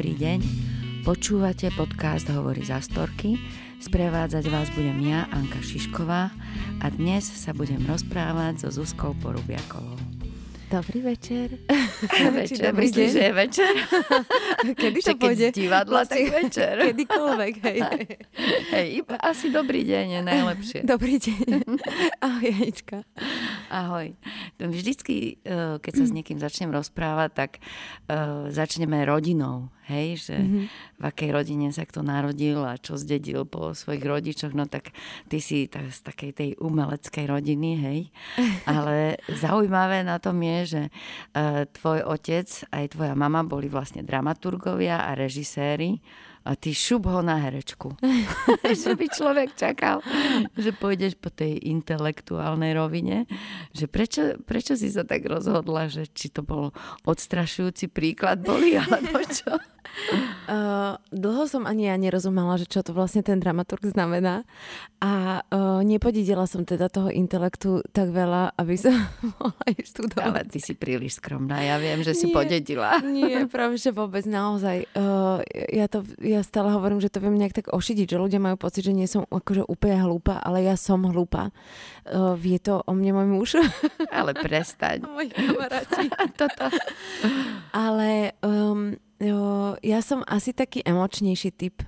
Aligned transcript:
Dobrý 0.00 0.16
deň, 0.16 0.40
počúvate 1.04 1.68
podcast 1.76 2.24
Hovorí 2.32 2.64
za 2.64 2.80
storky. 2.80 3.36
Sprevádzať 3.84 4.48
vás 4.48 4.72
budem 4.72 4.96
ja, 5.04 5.28
Anka 5.28 5.60
Šišková 5.60 6.32
a 6.80 6.86
dnes 6.88 7.28
sa 7.28 7.52
budem 7.52 7.84
rozprávať 7.84 8.64
so 8.64 8.80
Zuzkou 8.80 9.12
Porubiakovou. 9.20 10.00
Dobrý 10.72 11.04
večer. 11.04 11.52
večer, 12.32 12.72
dobrý 12.72 12.88
myslíš, 12.88 13.10
že 13.12 13.22
je 13.28 13.32
večer? 13.44 13.72
Kedy 14.80 14.98
to 15.04 15.14
pôjde? 15.20 15.52
Keď 15.52 15.68
divadla, 15.68 16.08
tak 16.08 16.24
večer. 16.32 16.74
Kedykoľvek, 16.96 17.54
hej. 17.60 17.78
hej, 18.72 18.88
asi 19.20 19.52
dobrý 19.52 19.84
deň 19.84 20.06
je 20.16 20.20
najlepšie. 20.24 20.80
Dobrý 20.80 21.20
deň. 21.20 21.76
Ahoj, 22.24 22.48
Janička. 22.48 23.04
Ahoj. 23.70 24.18
Vždycky, 24.58 25.38
eh, 25.46 25.78
keď 25.78 25.92
sa 25.94 26.04
s 26.04 26.12
niekým 26.12 26.42
začnem 26.42 26.74
rozprávať, 26.74 27.30
tak 27.30 27.50
uh, 28.10 28.50
začneme 28.50 29.06
rodinou. 29.06 29.70
Hej, 29.86 30.30
že 30.30 30.36
mm-hmm. 30.38 30.64
v 30.98 31.04
akej 31.06 31.30
rodine 31.34 31.66
sa 31.74 31.82
kto 31.82 32.06
narodil 32.06 32.62
a 32.62 32.78
čo 32.78 32.94
zdedil 32.94 33.42
po 33.42 33.74
svojich 33.74 34.06
rodičoch, 34.06 34.54
no 34.54 34.70
tak 34.70 34.94
ty 35.26 35.42
si 35.42 35.66
z 35.66 35.98
takej 36.06 36.30
tej 36.30 36.50
umeleckej 36.62 37.26
rodiny, 37.26 37.70
hej. 37.78 38.00
Ale 38.70 39.18
zaujímavé 39.26 40.06
na 40.06 40.22
tom 40.22 40.38
je, 40.42 40.58
že 40.66 40.82
uh, 40.90 41.66
tvoj 41.74 42.06
otec 42.06 42.46
aj 42.70 42.94
tvoja 42.94 43.14
mama 43.18 43.42
boli 43.46 43.66
vlastne 43.66 44.06
dramaturgovia 44.06 45.06
a 45.06 45.14
režiséri 45.18 46.02
a 46.40 46.56
ty 46.56 46.72
šup 46.72 47.06
ho 47.06 47.20
na 47.20 47.36
herečku. 47.36 47.94
že 48.82 48.96
by 48.96 49.06
človek 49.12 49.54
čakal, 49.54 50.00
že 50.56 50.72
pôjdeš 50.72 51.20
po 51.20 51.28
tej 51.28 51.60
intelektuálnej 51.68 52.72
rovine. 52.72 53.28
Že 53.76 53.86
prečo, 53.86 54.22
prečo 54.44 54.74
si 54.74 54.88
sa 54.88 55.04
tak 55.04 55.28
rozhodla, 55.28 55.92
že 55.92 56.08
či 56.08 56.32
to 56.32 56.40
bol 56.40 56.72
odstrašujúci 57.04 57.92
príklad 57.92 58.40
boli, 58.40 58.74
alebo 58.76 59.20
čo? 59.28 59.54
Uh, 60.50 60.98
dlho 61.14 61.46
som 61.46 61.62
ani 61.62 61.86
ja 61.86 61.94
nerozumela, 61.94 62.58
že 62.58 62.66
čo 62.66 62.82
to 62.82 62.90
vlastne 62.90 63.22
ten 63.22 63.38
dramaturg 63.38 63.86
znamená 63.86 64.42
a 64.98 65.46
uh, 65.46 65.78
nepodidela 65.86 66.42
som 66.50 66.66
teda 66.66 66.90
toho 66.90 67.06
intelektu 67.06 67.86
tak 67.94 68.10
veľa, 68.10 68.58
aby 68.58 68.74
som 68.74 68.90
mohla 69.38 69.62
ísť 69.70 70.10
Ale 70.18 70.42
ty 70.50 70.58
si 70.58 70.74
príliš 70.74 71.22
skromná, 71.22 71.62
ja 71.62 71.78
viem, 71.78 72.02
že 72.02 72.18
si 72.18 72.26
nie, 72.26 72.34
podedila. 72.34 72.98
Nie, 73.14 73.46
práve 73.46 73.78
že 73.78 73.94
vôbec 73.94 74.26
naozaj. 74.26 74.90
Uh, 74.98 75.38
ja, 75.70 75.86
to, 75.86 76.02
ja 76.18 76.42
stále 76.42 76.74
hovorím, 76.74 76.98
že 76.98 77.14
to 77.14 77.22
viem 77.22 77.38
nejak 77.38 77.62
tak 77.62 77.66
ošidiť, 77.70 78.10
že 78.10 78.18
ľudia 78.18 78.42
majú 78.42 78.58
pocit, 78.58 78.82
že 78.82 78.90
nie 78.90 79.06
som 79.06 79.22
akože 79.30 79.70
úplne 79.70 80.02
hlúpa, 80.02 80.42
ale 80.42 80.66
ja 80.66 80.74
som 80.74 81.06
hlúpa. 81.06 81.54
Uh, 82.10 82.34
vie 82.34 82.58
to 82.58 82.82
o 82.82 82.90
mne 82.90 83.22
môj 83.22 83.28
muž. 83.30 83.50
Ale 84.10 84.34
prestaň. 84.34 85.06
Moji 85.06 85.30
kamaráti. 85.30 86.10
Toto. 86.34 86.66
Ale 87.70 88.34
um, 88.42 88.98
ja 89.84 90.00
som 90.00 90.24
asi 90.24 90.56
taký 90.56 90.80
emočnejší 90.80 91.50
typ. 91.52 91.84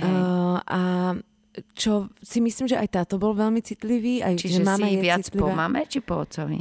Uh, 0.00 0.62
a 0.64 0.80
čo 1.74 2.08
si 2.22 2.38
myslím, 2.38 2.70
že 2.70 2.78
aj 2.78 2.88
táto 2.94 3.18
bol 3.18 3.34
veľmi 3.34 3.60
citlivý. 3.60 4.22
Aj, 4.22 4.38
Čiže 4.38 4.62
že 4.62 4.64
mama 4.64 4.86
si 4.86 4.94
je 4.94 4.98
viac 5.02 5.26
citlivá. 5.26 5.42
po 5.42 5.48
mame 5.50 5.80
či 5.90 5.98
po 5.98 6.14
ocovi? 6.22 6.60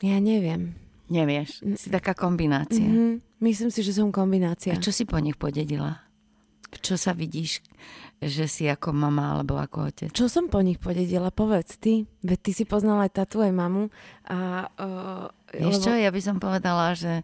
Ja 0.00 0.22
neviem. 0.22 0.78
Nevieš, 1.06 1.62
si 1.78 1.88
taká 1.90 2.18
kombinácia. 2.18 2.82
Mm-hmm. 2.82 3.38
Myslím 3.38 3.70
si, 3.70 3.86
že 3.86 3.94
som 3.94 4.10
kombinácia. 4.10 4.74
A 4.74 4.82
čo 4.82 4.90
si 4.90 5.06
po 5.06 5.18
nich 5.22 5.38
podedila? 5.38 6.02
Čo 6.82 6.98
sa 6.98 7.14
vidíš, 7.14 7.62
že 8.18 8.50
si 8.50 8.66
ako 8.66 8.90
mama 8.90 9.38
alebo 9.38 9.54
ako 9.54 9.86
otec? 9.86 10.10
Čo 10.10 10.26
som 10.26 10.50
po 10.50 10.58
nich 10.66 10.82
podedila? 10.82 11.30
Povedz 11.30 11.78
ty. 11.78 12.10
Veď 12.26 12.38
ty 12.42 12.50
si 12.52 12.64
poznala 12.66 13.06
aj 13.06 13.22
tatu, 13.22 13.38
aj 13.38 13.54
mamu. 13.54 13.86
A, 14.26 14.66
uh, 14.66 15.30
Vieš 15.54 15.78
lebo... 15.78 15.84
čo, 15.86 15.92
ja 15.94 16.10
by 16.10 16.20
som 16.20 16.36
povedala, 16.42 16.98
že 16.98 17.22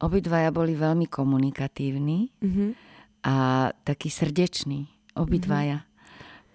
Obidvaja 0.00 0.48
boli 0.48 0.72
veľmi 0.72 1.04
komunikatívni 1.06 2.32
mm-hmm. 2.40 2.70
a 3.28 3.68
takí 3.84 4.08
srdeční. 4.08 4.88
Obidvaja. 5.16 5.84
Mm-hmm. 5.84 5.88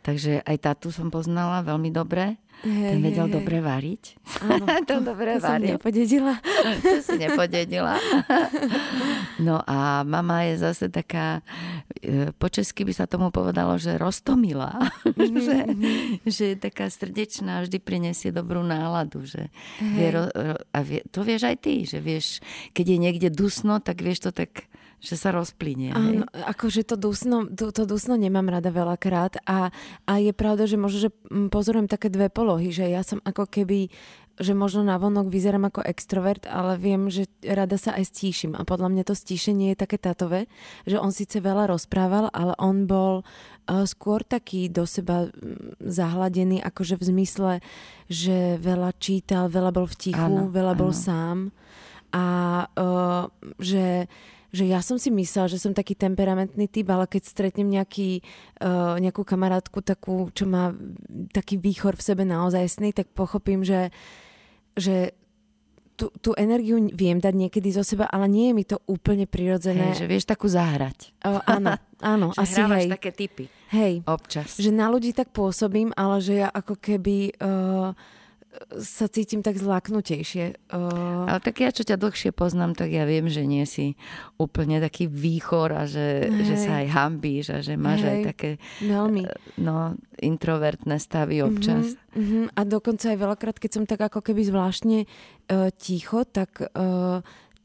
Takže 0.05 0.33
aj 0.45 0.57
tátu 0.61 0.93
som 0.93 1.09
poznala 1.09 1.65
veľmi 1.65 1.89
dobre. 1.89 2.37
Hey, 2.63 2.95
Ten 2.95 2.99
vedel 3.03 3.27
hey, 3.27 3.35
dobre 3.35 3.57
variť. 3.59 4.03
Áno, 4.41 4.65
to, 4.87 5.03
dobre 5.03 5.37
to 5.37 5.43
varil. 5.43 5.75
som 5.75 5.75
nepodedila. 5.75 6.33
to 6.83 6.97
si 7.03 7.15
nepodedila. 7.19 7.99
no 9.43 9.59
a 9.65 10.01
mama 10.07 10.47
je 10.47 10.63
zase 10.63 10.87
taká, 10.87 11.43
e, 11.99 12.31
po 12.33 12.47
česky 12.47 12.87
by 12.87 12.93
sa 12.95 13.05
tomu 13.05 13.29
povedalo, 13.29 13.75
že 13.75 13.99
roztomila. 13.99 14.77
Mm-hmm. 15.03 15.41
že, 15.45 15.57
že 16.25 16.43
je 16.53 16.57
taká 16.57 16.87
srdečná, 16.87 17.65
vždy 17.67 17.77
prinesie 17.83 18.31
dobrú 18.31 18.63
náladu. 18.63 19.27
Že 19.27 19.51
vie, 19.81 20.09
a 20.55 20.79
vie, 20.81 21.03
to 21.11 21.21
vieš 21.21 21.51
aj 21.51 21.57
ty, 21.59 21.83
že 21.83 21.99
vieš, 21.99 22.39
keď 22.71 22.85
je 22.85 22.97
niekde 22.97 23.29
dusno, 23.29 23.77
tak 23.83 24.01
vieš 24.01 24.29
to 24.29 24.31
tak 24.33 24.65
že 24.99 25.15
sa 25.19 25.29
rozplynie. 25.35 25.93
Áno, 25.93 26.25
akože 26.33 26.87
to 26.87 26.95
dusno, 26.97 27.45
to, 27.45 27.69
to 27.69 27.85
dusno 27.85 28.17
nemám 28.17 28.49
rada 28.49 28.73
veľakrát 28.73 29.43
a, 29.45 29.69
a 30.07 30.13
je 30.17 30.33
pravda, 30.33 30.65
že 30.65 30.77
možno, 30.79 30.99
že 31.07 31.09
pozorujem 31.53 31.85
také 31.85 32.09
dve 32.09 32.31
polohy, 32.31 32.73
že 32.73 32.89
ja 32.89 33.05
som 33.05 33.21
ako 33.21 33.45
keby 33.45 33.93
že 34.35 34.51
možno 34.51 34.83
na 34.83 34.99
vonok 34.99 35.31
vyzerám 35.31 35.71
ako 35.71 35.87
extrovert, 35.87 36.43
ale 36.43 36.75
viem, 36.75 37.07
že 37.07 37.31
rada 37.39 37.79
sa 37.79 37.95
aj 37.95 38.11
stíšim. 38.11 38.51
A 38.59 38.67
podľa 38.67 38.91
mňa 38.91 39.03
to 39.07 39.15
stíšenie 39.15 39.71
je 39.71 39.79
také 39.79 39.95
tatové, 39.95 40.51
že 40.83 40.99
on 40.99 41.15
síce 41.15 41.39
veľa 41.39 41.71
rozprával, 41.71 42.27
ale 42.35 42.51
on 42.59 42.83
bol 42.83 43.23
uh, 43.23 43.87
skôr 43.87 44.27
taký 44.27 44.67
do 44.67 44.83
seba 44.83 45.31
zahladený, 45.79 46.59
akože 46.59 46.99
v 46.99 47.03
zmysle, 47.15 47.53
že 48.11 48.59
veľa 48.59 48.91
čítal, 48.99 49.47
veľa 49.47 49.71
bol 49.71 49.87
v 49.87 49.95
tichu, 49.95 50.19
áno, 50.19 50.51
veľa 50.51 50.73
bol 50.75 50.91
áno. 50.91 50.99
sám. 50.99 51.37
A 52.11 52.25
uh, 52.75 53.31
že 53.59 54.11
že 54.51 54.65
ja 54.65 54.79
som 54.83 54.99
si 54.99 55.09
myslela, 55.09 55.51
že 55.51 55.61
som 55.61 55.73
taký 55.73 55.95
temperamentný 55.97 56.69
typ, 56.69 56.89
ale 56.91 57.09
keď 57.09 57.23
stretnem 57.25 57.69
nejaký, 57.69 58.21
uh, 58.61 58.97
nejakú 58.97 59.25
kamarátku 59.25 59.81
takú, 59.81 60.29
čo 60.31 60.45
má 60.45 60.73
taký 61.33 61.57
výchor 61.57 61.97
v 61.97 62.05
sebe 62.05 62.23
naozajstný, 62.27 62.93
tak 62.93 63.11
pochopím, 63.11 63.65
že, 63.65 63.89
že 64.77 65.15
tú, 65.95 66.11
tú 66.19 66.31
energiu 66.35 66.77
viem 66.91 67.17
dať 67.17 67.33
niekedy 67.33 67.71
zo 67.71 67.83
seba, 67.83 68.05
ale 68.11 68.27
nie 68.27 68.51
je 68.51 68.53
mi 68.53 68.65
to 68.67 68.77
úplne 68.85 69.25
prirodzené. 69.25 69.95
Hej, 69.95 70.05
že 70.05 70.11
vieš 70.11 70.25
takú 70.27 70.51
zahrať. 70.51 71.15
Uh, 71.23 71.39
áno, 71.47 71.79
áno. 72.13 72.27
že 72.35 72.43
asi 72.43 72.61
hej. 72.61 72.87
také 72.91 73.11
typy. 73.15 73.45
Hej. 73.71 74.03
Občas. 74.05 74.59
Že 74.59 74.75
na 74.75 74.91
ľudí 74.91 75.15
tak 75.15 75.31
pôsobím, 75.31 75.95
ale 75.95 76.19
že 76.21 76.45
ja 76.45 76.47
ako 76.51 76.75
keby... 76.77 77.39
Uh, 77.39 77.95
sa 78.79 79.05
cítim 79.07 79.39
tak 79.45 79.59
zlaknutejšie. 79.59 80.71
Uh... 80.71 81.29
Ale 81.29 81.39
tak 81.39 81.61
ja, 81.61 81.69
čo 81.71 81.85
ťa 81.85 81.99
dlhšie 81.99 82.31
poznám, 82.35 82.75
tak 82.75 82.91
ja 82.91 83.03
viem, 83.07 83.27
že 83.31 83.43
nie 83.45 83.63
si 83.63 83.95
úplne 84.35 84.81
taký 84.83 85.07
výchor 85.07 85.71
a 85.75 85.83
že, 85.87 86.29
že 86.43 86.55
sa 86.59 86.83
aj 86.83 86.87
hambíš 86.91 87.45
a 87.55 87.59
že 87.63 87.79
máš 87.79 88.03
Hej. 88.03 88.09
aj 88.09 88.17
také 88.25 88.49
Veľmi. 88.83 89.23
Eh, 89.23 89.37
no, 89.61 89.95
introvertné 90.19 90.97
stavy 90.99 91.39
mhm, 91.39 91.45
občas. 91.45 91.85
Uh-huh, 92.15 92.19
uh-huh. 92.19 92.45
A 92.55 92.61
dokonca 92.63 93.11
aj 93.11 93.17
veľakrát, 93.19 93.57
keď 93.59 93.71
som 93.71 93.83
tak 93.87 94.01
ako 94.05 94.19
keby 94.23 94.41
zvláštne 94.47 95.05
uh, 95.05 95.69
ticho, 95.75 96.23
tak, 96.27 96.59
uh, 96.61 97.19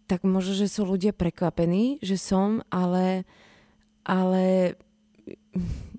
tak 0.07 0.27
možno, 0.27 0.55
že 0.55 0.71
sú 0.71 0.87
ľudia 0.87 1.15
prekvapení, 1.15 2.03
že 2.03 2.19
som, 2.19 2.63
ale, 2.71 3.27
ale 4.03 4.75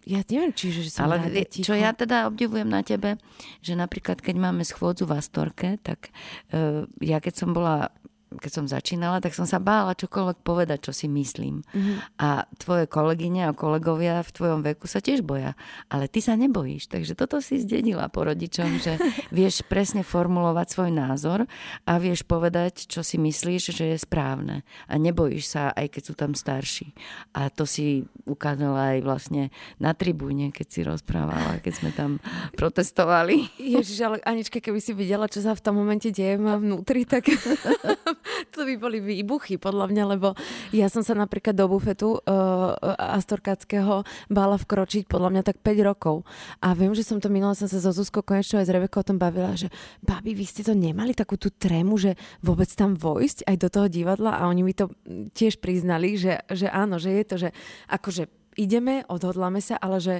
ja 0.05 0.25
neviem, 0.25 0.49
či 0.53 0.73
že 0.73 0.89
som 0.89 1.05
Ale 1.05 1.21
rada 1.21 1.43
ticho. 1.45 1.69
čo 1.69 1.73
ja 1.77 1.93
teda 1.93 2.25
obdivujem 2.25 2.65
na 2.65 2.81
tebe, 2.81 3.21
že 3.61 3.77
napríklad 3.77 4.17
keď 4.17 4.35
máme 4.37 4.65
schôdzu 4.65 5.05
v 5.05 5.17
Astorke, 5.17 5.77
tak 5.85 6.09
uh, 6.53 6.89
ja 6.97 7.21
keď 7.21 7.33
som 7.37 7.53
bola 7.53 7.93
keď 8.39 8.51
som 8.51 8.65
začínala, 8.69 9.19
tak 9.19 9.35
som 9.35 9.43
sa 9.43 9.59
bála 9.59 9.91
čokoľvek 9.91 10.39
povedať, 10.39 10.87
čo 10.87 10.93
si 10.95 11.11
myslím. 11.11 11.67
Mm-hmm. 11.67 11.97
A 12.23 12.47
tvoje 12.55 12.87
kolegyne 12.87 13.51
a 13.51 13.57
kolegovia 13.57 14.23
v 14.23 14.31
tvojom 14.31 14.61
veku 14.63 14.87
sa 14.87 15.03
tiež 15.03 15.19
boja. 15.19 15.59
Ale 15.91 16.07
ty 16.07 16.23
sa 16.23 16.39
nebojíš. 16.39 16.87
Takže 16.87 17.19
toto 17.19 17.43
si 17.43 17.59
zdedila 17.59 18.07
po 18.07 18.23
rodičom, 18.23 18.79
že 18.79 18.95
vieš 19.35 19.67
presne 19.67 20.07
formulovať 20.07 20.67
svoj 20.71 20.91
názor 20.95 21.43
a 21.83 21.93
vieš 21.99 22.23
povedať, 22.23 22.87
čo 22.87 23.03
si 23.03 23.19
myslíš, 23.19 23.75
že 23.75 23.85
je 23.91 23.97
správne. 23.99 24.63
A 24.87 24.95
nebojíš 24.95 25.51
sa, 25.51 25.75
aj 25.75 25.99
keď 25.99 26.01
sú 26.07 26.13
tam 26.15 26.31
starší. 26.31 26.95
A 27.35 27.51
to 27.51 27.67
si 27.67 28.07
ukázala 28.23 28.95
aj 28.95 28.99
vlastne 29.03 29.43
na 29.75 29.91
tribúne, 29.91 30.55
keď 30.55 30.67
si 30.71 30.79
rozprávala, 30.87 31.59
keď 31.59 31.73
sme 31.75 31.89
tam 31.91 32.23
protestovali. 32.59 33.51
Ježiš, 33.59 33.99
ale 33.99 34.17
Anička, 34.23 34.63
keby 34.63 34.79
si 34.79 34.95
videla, 34.95 35.27
čo 35.27 35.43
sa 35.43 35.51
v 35.51 35.63
tom 35.63 35.75
momente 35.75 36.13
deje 36.13 36.39
vnútri, 36.39 37.03
tak 37.03 37.27
to 38.53 38.65
by 38.65 38.75
boli 38.77 38.97
výbuchy, 39.01 39.57
podľa 39.57 39.89
mňa, 39.91 40.03
lebo 40.17 40.33
ja 40.71 40.87
som 40.87 41.01
sa 41.01 41.17
napríklad 41.17 41.57
do 41.57 41.67
bufetu 41.67 42.17
uh, 42.17 42.75
Astorkáckého 42.97 44.05
bála 44.29 44.57
vkročiť 44.57 45.09
podľa 45.09 45.29
mňa 45.37 45.43
tak 45.45 45.57
5 45.59 45.89
rokov. 45.89 46.23
A 46.61 46.73
viem, 46.77 46.93
že 46.93 47.05
som 47.05 47.17
to 47.17 47.27
minula, 47.27 47.57
som 47.57 47.67
sa 47.67 47.81
so 47.81 47.91
Zuzkou 47.93 48.21
konečne 48.21 48.61
aj 48.61 48.67
s 48.69 48.73
Rebekou 48.73 49.01
o 49.01 49.07
tom 49.07 49.17
bavila, 49.17 49.53
že 49.57 49.73
babi, 50.03 50.33
vy 50.37 50.45
ste 50.45 50.65
to 50.65 50.77
nemali 50.77 51.13
takú 51.17 51.35
tú 51.35 51.49
trému, 51.51 51.97
že 51.97 52.15
vôbec 52.45 52.69
tam 52.73 52.93
vojsť 52.95 53.47
aj 53.49 53.55
do 53.57 53.67
toho 53.67 53.87
divadla 53.89 54.37
a 54.37 54.47
oni 54.47 54.61
mi 54.61 54.73
to 54.73 54.91
tiež 55.33 55.59
priznali, 55.59 56.15
že, 56.15 56.41
že 56.49 56.69
áno, 56.69 57.01
že 57.01 57.11
je 57.11 57.23
to, 57.25 57.35
že 57.37 57.49
akože 57.89 58.29
ideme, 58.59 59.03
odhodláme 59.07 59.63
sa, 59.63 59.79
ale 59.79 59.97
že 60.03 60.15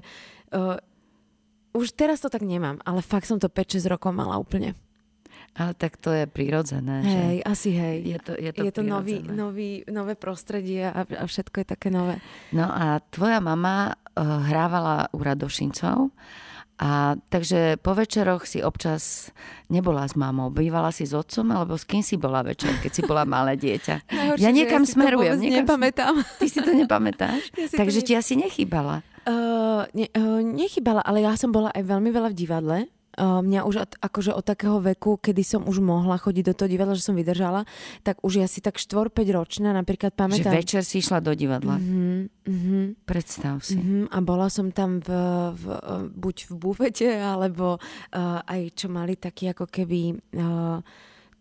uh, 0.56 0.80
už 1.71 1.95
teraz 1.95 2.19
to 2.19 2.27
tak 2.27 2.44
nemám, 2.44 2.83
ale 2.83 3.00
fakt 3.04 3.27
som 3.27 3.39
to 3.39 3.47
5-6 3.47 3.88
rokov 3.88 4.12
mala 4.12 4.36
úplne. 4.36 4.75
Ale 5.51 5.75
tak 5.75 6.00
to 6.00 6.15
je 6.15 6.24
prirodzené. 6.31 7.03
Hej, 7.03 7.36
že 7.44 7.44
asi 7.44 7.69
hej. 7.75 7.98
Je 8.07 8.18
to, 8.24 8.31
je 8.39 8.51
to, 8.56 8.62
je 8.63 8.71
to 8.71 8.83
nový, 8.88 9.19
nový, 9.19 9.83
nové 9.92 10.15
prostredie 10.15 10.88
a, 10.88 11.03
a 11.03 11.24
všetko 11.27 11.63
je 11.63 11.68
také 11.68 11.92
nové. 11.92 12.24
No 12.56 12.71
a 12.71 13.03
tvoja 13.12 13.44
mama 13.44 13.92
uh, 13.92 14.48
hrávala 14.48 15.12
u 15.12 15.19
Radošincov 15.19 16.15
a 16.81 17.13
takže 17.30 17.77
po 17.77 17.94
večeroch 17.94 18.50
si 18.50 18.57
občas 18.65 19.30
nebola 19.69 20.09
s 20.09 20.18
mamou. 20.18 20.50
Bývala 20.50 20.89
si 20.89 21.06
s 21.06 21.13
otcom, 21.13 21.45
alebo 21.54 21.77
s 21.77 21.86
kým 21.86 22.01
si 22.01 22.18
bola 22.18 22.42
večer, 22.42 22.74
keď 22.81 22.92
si 22.92 23.01
bola 23.06 23.21
malé 23.21 23.54
dieťa? 23.54 23.95
Najhoršie, 24.09 24.42
ja 24.42 24.50
niekam 24.50 24.81
ja 24.81 24.89
smerujem. 24.89 25.38
To 25.38 25.45
niekam 25.45 25.57
nepamätám. 25.62 26.13
Ty 26.42 26.47
si 26.50 26.59
to 26.63 26.74
nepamätáš? 26.74 27.54
Ja 27.54 27.69
si 27.69 27.75
to 27.77 27.86
takže 27.86 28.01
ne- 28.01 28.07
ti 28.09 28.13
asi 28.18 28.33
nechýbala. 28.33 29.06
Uh, 29.30 29.86
ne, 29.94 30.09
uh, 30.18 30.42
nechybala, 30.42 31.06
ale 31.06 31.21
ja 31.21 31.38
som 31.38 31.54
bola 31.54 31.69
aj 31.77 31.86
veľmi 31.86 32.09
veľa 32.09 32.33
v 32.33 32.36
divadle. 32.39 32.77
Mňa 33.19 33.68
už 33.68 33.75
od, 33.75 33.92
akože 34.00 34.31
od 34.31 34.46
takého 34.48 34.80
veku, 34.80 35.19
kedy 35.19 35.44
som 35.44 35.62
už 35.68 35.84
mohla 35.84 36.16
chodiť 36.16 36.44
do 36.48 36.54
toho 36.56 36.69
divadla, 36.72 36.96
že 36.96 37.04
som 37.04 37.16
vydržala, 37.19 37.68
tak 38.08 38.24
už 38.24 38.40
ja 38.40 38.48
si 38.48 38.63
tak 38.63 38.80
4-5 38.80 39.12
ročná 39.36 39.75
napríklad 39.75 40.16
Že 40.16 40.19
pamätám. 40.19 40.54
večer 40.56 40.81
si 40.88 41.04
išla 41.04 41.19
do 41.19 41.36
divadla. 41.36 41.75
Mhm, 41.75 42.48
mhm. 42.48 42.80
Predstav 43.04 43.60
si. 43.60 43.75
Mm-hmm, 43.75 44.16
a 44.16 44.18
bola 44.24 44.48
som 44.48 44.72
tam 44.72 45.04
v, 45.04 45.12
v, 45.52 45.63
buď 46.16 46.36
v 46.48 46.54
bufete, 46.56 47.10
alebo 47.19 47.75
uh, 47.78 48.40
aj 48.48 48.80
čo 48.80 48.88
mali 48.88 49.19
taký 49.19 49.52
ako 49.52 49.68
keby 49.68 50.16
uh, 50.40 50.80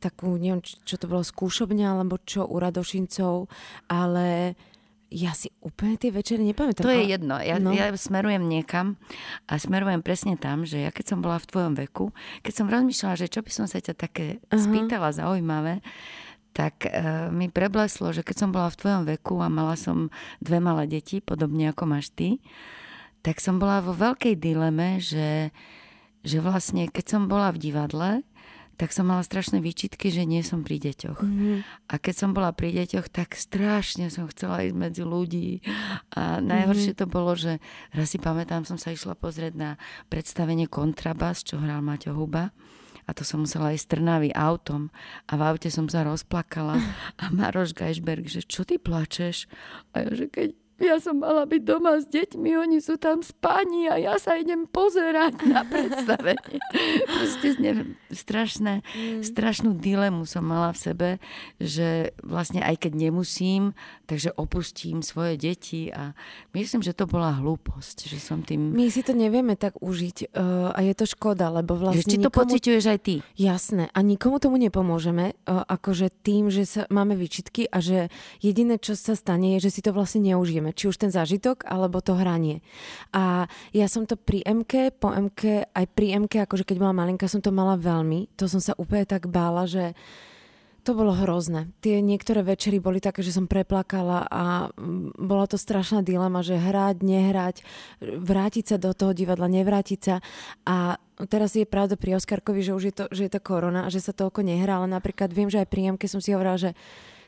takú, 0.00 0.40
neviem, 0.40 0.64
čo, 0.64 0.80
čo 0.82 0.96
to 0.96 1.06
bolo, 1.06 1.20
skúšobňa, 1.20 2.00
alebo 2.00 2.18
čo 2.24 2.48
u 2.48 2.56
Radošincov, 2.56 3.46
ale 3.92 4.56
ja 5.10 5.34
si 5.34 5.50
úplne 5.58 5.98
tie 5.98 6.14
večery 6.14 6.46
nepamätám. 6.46 6.86
To 6.86 6.94
je 6.94 7.02
ale- 7.02 7.10
jedno. 7.10 7.36
Ja, 7.42 7.58
no. 7.58 7.74
ja 7.74 7.90
smerujem 7.98 8.46
niekam 8.46 8.94
a 9.50 9.58
smerujem 9.58 10.06
presne 10.06 10.38
tam, 10.38 10.62
že 10.62 10.86
ja 10.86 10.94
keď 10.94 11.14
som 11.14 11.18
bola 11.18 11.42
v 11.42 11.50
tvojom 11.50 11.74
veku, 11.74 12.14
keď 12.46 12.52
som 12.54 12.66
rozmýšľala, 12.70 13.18
že 13.18 13.26
čo 13.26 13.42
by 13.42 13.50
som 13.50 13.66
sa 13.66 13.82
ťa 13.82 13.94
také 13.98 14.38
Aha. 14.48 14.62
spýtala 14.62 15.10
zaujímavé, 15.10 15.82
tak 16.54 16.86
uh, 16.86 17.30
mi 17.30 17.50
prebleslo, 17.50 18.10
že 18.10 18.22
keď 18.22 18.36
som 18.46 18.50
bola 18.50 18.70
v 18.70 18.78
tvojom 18.78 19.02
veku 19.06 19.38
a 19.42 19.50
mala 19.50 19.74
som 19.78 20.10
dve 20.42 20.58
malé 20.58 20.86
deti, 20.86 21.22
podobne 21.22 21.70
ako 21.70 21.90
máš 21.90 22.10
ty, 22.14 22.42
tak 23.22 23.38
som 23.42 23.58
bola 23.58 23.84
vo 23.84 23.94
veľkej 23.94 24.34
dileme, 24.38 24.98
že, 24.98 25.54
že 26.22 26.38
vlastne 26.42 26.88
keď 26.90 27.04
som 27.06 27.22
bola 27.30 27.52
v 27.54 27.60
divadle, 27.70 28.10
tak 28.80 28.96
som 28.96 29.04
mala 29.04 29.20
strašné 29.20 29.60
výčitky, 29.60 30.08
že 30.08 30.24
nie 30.24 30.40
som 30.40 30.64
pri 30.64 30.80
deťoch. 30.80 31.20
Mhm. 31.20 31.60
A 31.92 31.94
keď 32.00 32.14
som 32.16 32.30
bola 32.32 32.56
pri 32.56 32.72
deťoch, 32.72 33.12
tak 33.12 33.36
strašne 33.36 34.08
som 34.08 34.24
chcela 34.32 34.64
ísť 34.64 34.72
medzi 34.72 35.04
ľudí. 35.04 35.60
A 36.16 36.40
najhoršie 36.40 36.96
to 36.96 37.04
bolo, 37.04 37.36
že 37.36 37.60
raz 37.92 38.08
si 38.08 38.16
pamätám, 38.16 38.64
som 38.64 38.80
sa 38.80 38.96
išla 38.96 39.12
pozrieť 39.20 39.52
na 39.52 39.70
predstavenie 40.08 40.64
Kontrabas, 40.64 41.44
čo 41.44 41.60
hral 41.60 41.84
Maťo 41.84 42.16
Huba. 42.16 42.56
A 43.04 43.10
to 43.12 43.20
som 43.20 43.44
musela 43.44 43.76
ísť 43.76 43.84
z 43.84 43.90
Trnavy 44.00 44.30
autom. 44.32 44.88
A 45.28 45.36
v 45.36 45.42
aute 45.44 45.68
som 45.68 45.84
sa 45.90 46.00
rozplakala. 46.00 46.80
A 47.20 47.28
Maroš 47.28 47.76
Gajšberg, 47.76 48.32
že 48.32 48.40
čo 48.48 48.64
ty 48.64 48.80
plačeš? 48.80 49.44
A 49.92 50.08
ja, 50.08 50.10
že 50.14 50.32
keď 50.32 50.56
ja 50.80 50.96
som 50.96 51.20
mala 51.20 51.44
byť 51.44 51.62
doma 51.62 52.00
s 52.00 52.08
deťmi, 52.08 52.56
oni 52.56 52.80
sú 52.80 52.96
tam 52.96 53.20
spani 53.20 53.92
a 53.92 54.00
ja 54.00 54.14
sa 54.16 54.40
idem 54.40 54.64
pozerať 54.64 55.44
na 55.44 55.62
predstavenie. 55.70 56.56
Proste 57.04 57.48
neviem, 57.60 58.00
strašné, 58.08 58.80
strašnú 59.20 59.76
dilemu 59.76 60.24
som 60.24 60.42
mala 60.42 60.72
v 60.72 60.78
sebe, 60.80 61.08
že 61.60 62.16
vlastne 62.24 62.64
aj 62.64 62.88
keď 62.88 62.92
nemusím, 62.96 63.76
takže 64.08 64.32
opustím 64.34 65.04
svoje 65.04 65.36
deti 65.36 65.92
a 65.92 66.16
myslím, 66.56 66.80
že 66.80 66.96
to 66.96 67.04
bola 67.04 67.36
hlúposť, 67.36 68.08
že 68.08 68.18
som 68.18 68.40
tým... 68.40 68.72
My 68.72 68.88
si 68.88 69.04
to 69.04 69.12
nevieme 69.12 69.54
tak 69.54 69.76
užiť 69.78 70.32
uh, 70.32 70.72
a 70.72 70.78
je 70.80 70.94
to 70.96 71.04
škoda, 71.04 71.52
lebo 71.52 71.76
vlastne 71.76 72.02
Že 72.02 72.08
či 72.08 72.18
to 72.18 72.32
nikomu... 72.32 72.38
pociťuješ 72.40 72.84
aj 72.88 72.98
ty. 73.04 73.14
Jasné. 73.36 73.92
A 73.92 73.98
nikomu 74.00 74.40
tomu 74.40 74.56
nepomôžeme, 74.56 75.36
uh, 75.44 75.62
akože 75.68 76.08
tým, 76.24 76.48
že 76.48 76.64
sa, 76.64 76.82
máme 76.88 77.14
výčitky 77.14 77.68
a 77.68 77.84
že 77.84 78.08
jediné, 78.40 78.80
čo 78.80 78.96
sa 78.96 79.12
stane, 79.12 79.60
je, 79.60 79.68
že 79.68 79.78
si 79.78 79.80
to 79.84 79.92
vlastne 79.92 80.24
neužijeme. 80.24 80.69
Či 80.72 80.90
už 80.90 80.96
ten 80.96 81.10
zážitok, 81.12 81.66
alebo 81.66 82.02
to 82.02 82.16
hranie. 82.16 82.64
A 83.14 83.46
ja 83.74 83.86
som 83.86 84.06
to 84.06 84.14
pri 84.18 84.42
MK, 84.46 84.96
po 84.98 85.10
MK, 85.10 85.70
aj 85.70 85.86
pri 85.92 86.16
MK, 86.26 86.48
akože 86.48 86.66
keď 86.66 86.76
bola 86.80 86.94
malinka, 86.96 87.30
som 87.30 87.42
to 87.42 87.54
mala 87.54 87.78
veľmi. 87.78 88.32
To 88.40 88.50
som 88.50 88.58
sa 88.58 88.74
úplne 88.78 89.04
tak 89.06 89.28
bála, 89.28 89.66
že 89.68 89.92
to 90.80 90.96
bolo 90.96 91.12
hrozné. 91.12 91.68
Tie 91.84 92.00
niektoré 92.00 92.40
večery 92.40 92.80
boli 92.80 93.04
také, 93.04 93.20
že 93.20 93.36
som 93.36 93.44
preplakala 93.44 94.24
a 94.26 94.72
mm, 94.72 95.20
bola 95.20 95.44
to 95.44 95.60
strašná 95.60 96.00
dilema, 96.00 96.40
že 96.40 96.56
hrať, 96.56 97.04
nehrať, 97.04 97.56
vrátiť 98.00 98.64
sa 98.64 98.76
do 98.80 98.96
toho 98.96 99.12
divadla, 99.12 99.46
nevrátiť 99.46 100.00
sa. 100.00 100.24
A 100.64 100.96
teraz 101.28 101.52
je 101.52 101.68
pravda 101.68 102.00
pri 102.00 102.16
Oskarkovi, 102.16 102.64
že 102.64 102.72
už 102.72 102.82
je 102.88 102.94
to, 102.96 103.04
že 103.12 103.28
je 103.28 103.32
to 103.32 103.40
korona 103.44 103.84
a 103.86 103.92
že 103.92 104.00
sa 104.00 104.16
toľko 104.16 104.40
nehrá, 104.40 104.80
ale 104.80 104.88
napríklad 104.88 105.28
viem, 105.30 105.52
že 105.52 105.60
aj 105.60 105.68
pri 105.68 105.92
Jamke 105.92 106.08
som 106.08 106.24
si 106.24 106.32
hovorila, 106.32 106.56
že 106.56 106.72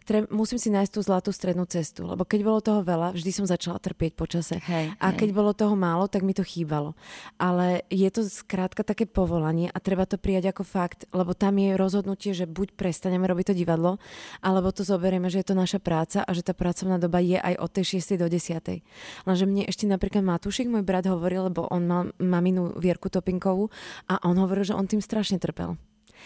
tre, 0.04 0.18
musím 0.28 0.58
si 0.58 0.68
nájsť 0.70 0.92
tú 0.92 1.00
zlatú 1.00 1.30
strednú 1.30 1.64
cestu, 1.66 2.06
lebo 2.06 2.22
keď 2.26 2.40
bolo 2.42 2.58
toho 2.60 2.80
veľa, 2.82 3.14
vždy 3.14 3.30
som 3.32 3.46
začala 3.48 3.78
trpieť 3.78 4.12
počase. 4.14 4.60
Hej, 4.62 4.94
A 4.98 5.06
hej. 5.12 5.18
keď 5.18 5.28
bolo 5.34 5.50
toho 5.52 5.74
málo, 5.78 6.06
tak 6.06 6.26
mi 6.26 6.34
to 6.34 6.42
chýbalo. 6.42 6.94
Ale 7.38 7.86
je 7.88 8.08
to 8.10 8.26
skrátka 8.26 8.82
také 8.82 9.06
povolanie 9.08 9.70
a 9.70 9.78
treba 9.78 10.04
to 10.08 10.18
prijať 10.18 10.52
ako 10.52 10.62
fakt, 10.66 11.06
lebo 11.14 11.32
tam 11.34 11.58
je 11.58 11.78
rozhodnutie, 11.78 12.32
že 12.32 12.48
buď 12.48 12.74
prestaneme 12.74 13.26
robiť 13.28 13.52
to 13.52 13.58
divadlo, 13.58 14.02
alebo 14.42 14.74
to 14.74 14.82
zoberieme, 14.82 15.28
že 15.28 15.42
je 15.42 15.52
to 15.52 15.56
naša 15.58 15.78
práca 15.78 16.22
a 16.24 16.30
že 16.34 16.46
tá 16.46 16.54
pracovná 16.56 16.98
doba 16.98 17.22
je 17.22 17.38
aj 17.38 17.54
od 17.58 17.70
tej 17.70 17.84
6. 18.02 18.18
do 18.18 18.26
10. 18.26 18.82
Lenže 19.28 19.44
mne 19.44 19.62
ešte 19.68 19.84
napríklad 19.86 20.24
Matúšik, 20.24 20.70
môj 20.70 20.86
brat, 20.86 21.06
hovoril, 21.06 21.50
lebo 21.50 21.66
on 21.68 21.82
mal 21.84 22.02
maminu 22.22 22.74
Vierku 22.78 23.10
Topinkovú 23.10 23.68
a 24.08 24.22
on 24.24 24.38
hovoril, 24.38 24.64
že 24.66 24.76
on 24.76 24.86
tým 24.88 25.02
strašne 25.02 25.42
trpel. 25.42 25.76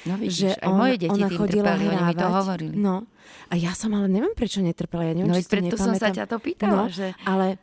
No 0.04 0.14
že 0.14 0.20
vidíš, 0.20 0.40
aj 0.60 0.68
on, 0.68 0.76
moje 0.76 0.94
deti 0.98 1.10
ona 1.10 1.28
tým 1.28 1.38
chodila 1.38 1.70
trpeli, 1.72 1.84
oni 1.86 1.96
mi 1.96 2.14
to 2.14 2.20
hrávať. 2.20 2.36
hovorili. 2.36 2.74
No, 2.76 2.94
a 3.46 3.54
ja 3.56 3.72
som 3.72 3.90
ale 3.90 4.06
neviem, 4.06 4.34
prečo 4.36 4.58
netrpela. 4.60 5.02
Ja 5.06 5.14
neviem, 5.14 5.32
No 5.32 5.40
či 5.40 5.48
preto 5.48 5.74
som 5.80 5.94
sa 5.94 6.08
ťa 6.12 6.24
to 6.26 6.36
pýtala, 6.36 6.76
No, 6.76 6.92
že... 6.92 7.16
ale 7.24 7.56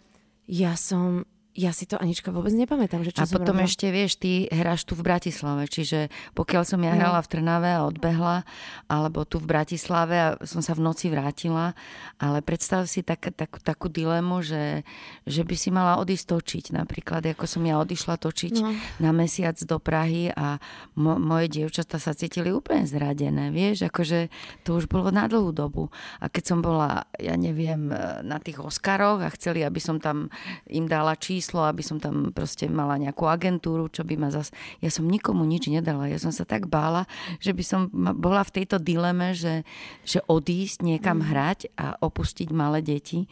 ja 0.44 0.74
som, 0.74 1.24
ja 1.54 1.70
si 1.70 1.86
to 1.86 1.96
Anička 1.96 2.30
vôbec 2.30 2.50
nepamätám, 2.50 3.02
že 3.02 3.14
čo 3.14 3.22
A 3.22 3.30
som 3.30 3.38
potom 3.38 3.54
robila. 3.56 3.70
ešte, 3.70 3.86
vieš, 3.88 4.18
ty 4.18 4.46
hráš 4.48 4.84
tu 4.84 4.94
v 4.94 5.06
Bratislave, 5.06 5.66
čiže 5.66 6.08
pokiaľ 6.34 6.64
som 6.64 6.82
ja 6.82 6.92
hrala 6.92 7.20
v 7.20 7.30
Trnave 7.30 7.70
a 7.72 7.86
odbehla, 7.86 8.42
alebo 8.88 9.22
tu 9.22 9.38
v 9.38 9.46
Bratislave 9.48 10.16
a 10.18 10.30
som 10.42 10.60
sa 10.60 10.74
v 10.74 10.82
noci 10.82 11.08
vrátila, 11.08 11.78
ale 12.18 12.42
predstav 12.42 12.86
si 12.86 13.00
tak, 13.00 13.30
tak, 13.32 13.62
takú 13.62 13.86
dilemu, 13.86 14.42
že, 14.42 14.82
že 15.24 15.42
by 15.42 15.54
si 15.54 15.70
mala 15.70 15.98
odísť 15.98 16.26
točiť. 16.28 16.66
Napríklad, 16.74 17.22
ako 17.28 17.46
som 17.46 17.62
ja 17.62 17.78
odišla 17.78 18.18
točiť 18.18 18.54
No. 18.56 18.74
na 18.98 19.12
mesiac 19.12 19.54
do 19.60 19.78
Prahy 19.78 20.30
a 20.30 20.58
mo- 20.94 21.18
moje 21.18 21.50
dievčatá 21.50 21.98
sa 21.98 22.12
cítili 22.12 22.50
úplne 22.50 22.84
zradené, 22.84 23.50
vieš, 23.50 23.86
akože 23.86 24.34
to 24.62 24.74
už 24.74 24.88
bolo 24.88 25.10
na 25.10 25.26
dlhú 25.26 25.50
dobu. 25.50 25.94
A 26.18 26.28
keď 26.28 26.44
som 26.46 26.60
bola, 26.60 27.06
ja 27.16 27.36
neviem, 27.36 27.94
na 28.22 28.38
tých 28.38 28.58
Oscaroch 28.58 29.20
a 29.20 29.30
chceli, 29.30 29.62
aby 29.62 29.78
som 29.78 29.98
tam 29.98 30.34
im 30.66 30.86
dala 30.86 31.14
číslo, 31.14 31.42
aby 31.66 31.82
som 31.82 31.98
tam 31.98 32.30
proste 32.30 32.70
mala 32.70 33.02
nejakú 33.02 33.26
agentúru, 33.26 33.90
čo 33.90 34.06
by 34.06 34.16
ma 34.22 34.30
zas... 34.30 34.54
Ja 34.86 34.94
som 34.94 35.10
nikomu 35.10 35.44
nič 35.44 35.68
nedala. 35.68 36.06
Ja 36.06 36.22
som 36.22 36.30
sa 36.30 36.46
tak 36.46 36.70
bála, 36.70 37.10
že 37.42 37.58
by 37.58 37.64
som 37.66 37.82
bola 38.16 38.46
v 38.46 38.62
tejto 38.62 38.78
dileme, 38.78 39.34
že, 39.34 39.66
že 40.06 40.22
odísť 40.30 40.86
niekam 40.86 41.24
Mm. 41.24 41.30
hrať 41.32 41.60
a 41.80 41.88
opustiť 42.04 42.50
malé 42.52 42.84
deti, 42.84 43.26
e, 43.26 43.28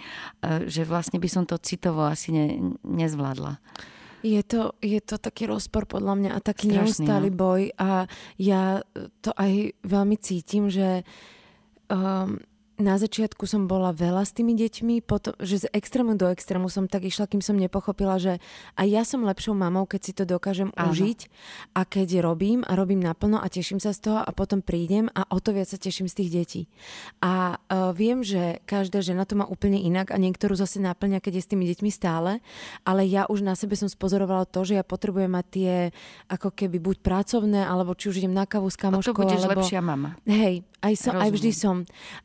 že 0.72 0.88
vlastne 0.88 1.20
by 1.20 1.30
som 1.30 1.44
to 1.44 1.60
citovo 1.60 2.08
asi 2.08 2.32
ne, 2.32 2.46
nezvládla. 2.88 3.60
Je 4.22 4.42
to, 4.46 4.78
je 4.80 5.02
to 5.02 5.18
taký 5.18 5.50
rozpor 5.50 5.90
podľa 5.90 6.14
mňa 6.14 6.32
a 6.38 6.40
taký 6.40 6.70
Strašný, 6.70 6.78
neustály 6.78 7.30
no. 7.34 7.38
boj 7.42 7.62
a 7.74 8.06
ja 8.38 8.86
to 9.26 9.34
aj 9.34 9.74
veľmi 9.82 10.18
cítim, 10.22 10.70
že 10.70 11.02
um, 11.90 12.38
na 12.82 12.98
začiatku 12.98 13.46
som 13.46 13.70
bola 13.70 13.94
veľa 13.94 14.26
s 14.26 14.34
tými 14.34 14.58
deťmi, 14.58 15.06
potom, 15.06 15.38
že 15.40 15.64
z 15.64 15.66
extrému 15.72 16.18
do 16.18 16.28
extrému 16.28 16.68
som 16.68 16.90
tak 16.90 17.06
išla, 17.08 17.30
kým 17.30 17.40
som 17.40 17.56
nepochopila, 17.56 18.18
že 18.18 18.42
aj 18.76 18.88
ja 18.90 19.04
som 19.06 19.22
lepšou 19.22 19.54
mamou, 19.54 19.86
keď 19.86 20.02
si 20.02 20.12
to 20.18 20.24
dokážem 20.26 20.74
Áno. 20.74 20.92
užiť 20.92 21.30
a 21.78 21.86
keď 21.86 22.26
robím 22.26 22.66
a 22.66 22.74
robím 22.74 23.00
naplno 23.00 23.38
a 23.38 23.48
teším 23.48 23.78
sa 23.78 23.94
z 23.94 24.10
toho 24.10 24.20
a 24.20 24.30
potom 24.34 24.66
prídem 24.66 25.08
a 25.14 25.30
o 25.30 25.38
to 25.38 25.54
viac 25.54 25.70
sa 25.70 25.78
teším 25.78 26.10
z 26.10 26.18
tých 26.26 26.30
detí. 26.34 26.62
A 27.22 27.56
uh, 27.56 27.94
viem, 27.94 28.26
že 28.26 28.60
každá 28.66 29.06
žena 29.06 29.24
to 29.30 29.38
má 29.38 29.46
úplne 29.46 29.78
inak 29.78 30.10
a 30.10 30.18
niektorú 30.18 30.58
zase 30.58 30.82
naplňa, 30.82 31.22
keď 31.22 31.40
je 31.40 31.44
s 31.46 31.52
tými 31.54 31.70
deťmi 31.70 31.90
stále, 31.94 32.42
ale 32.84 33.06
ja 33.06 33.30
už 33.30 33.46
na 33.46 33.54
sebe 33.54 33.78
som 33.78 33.88
spozorovala 33.88 34.50
to, 34.50 34.66
že 34.66 34.82
ja 34.82 34.84
potrebujem 34.84 35.30
mať 35.30 35.46
tie 35.54 35.74
ako 36.28 36.50
keby 36.50 36.82
buď 36.82 36.98
pracovné, 37.06 37.62
alebo 37.62 37.94
či 37.94 38.10
už 38.10 38.26
idem 38.26 38.34
na 38.34 38.50
kavu 38.50 38.68
s 38.68 38.76
O 38.76 38.80
to 38.80 38.84
kamoškou, 38.90 39.22
budeš 39.22 39.46
alebo... 39.46 39.62
lepšia 39.62 39.82
mama. 39.84 40.18
Hej, 40.26 40.66
aj, 40.82 40.94
som, 40.98 41.14
aj 41.14 41.30
vždy 41.30 41.52
som. 41.54 41.76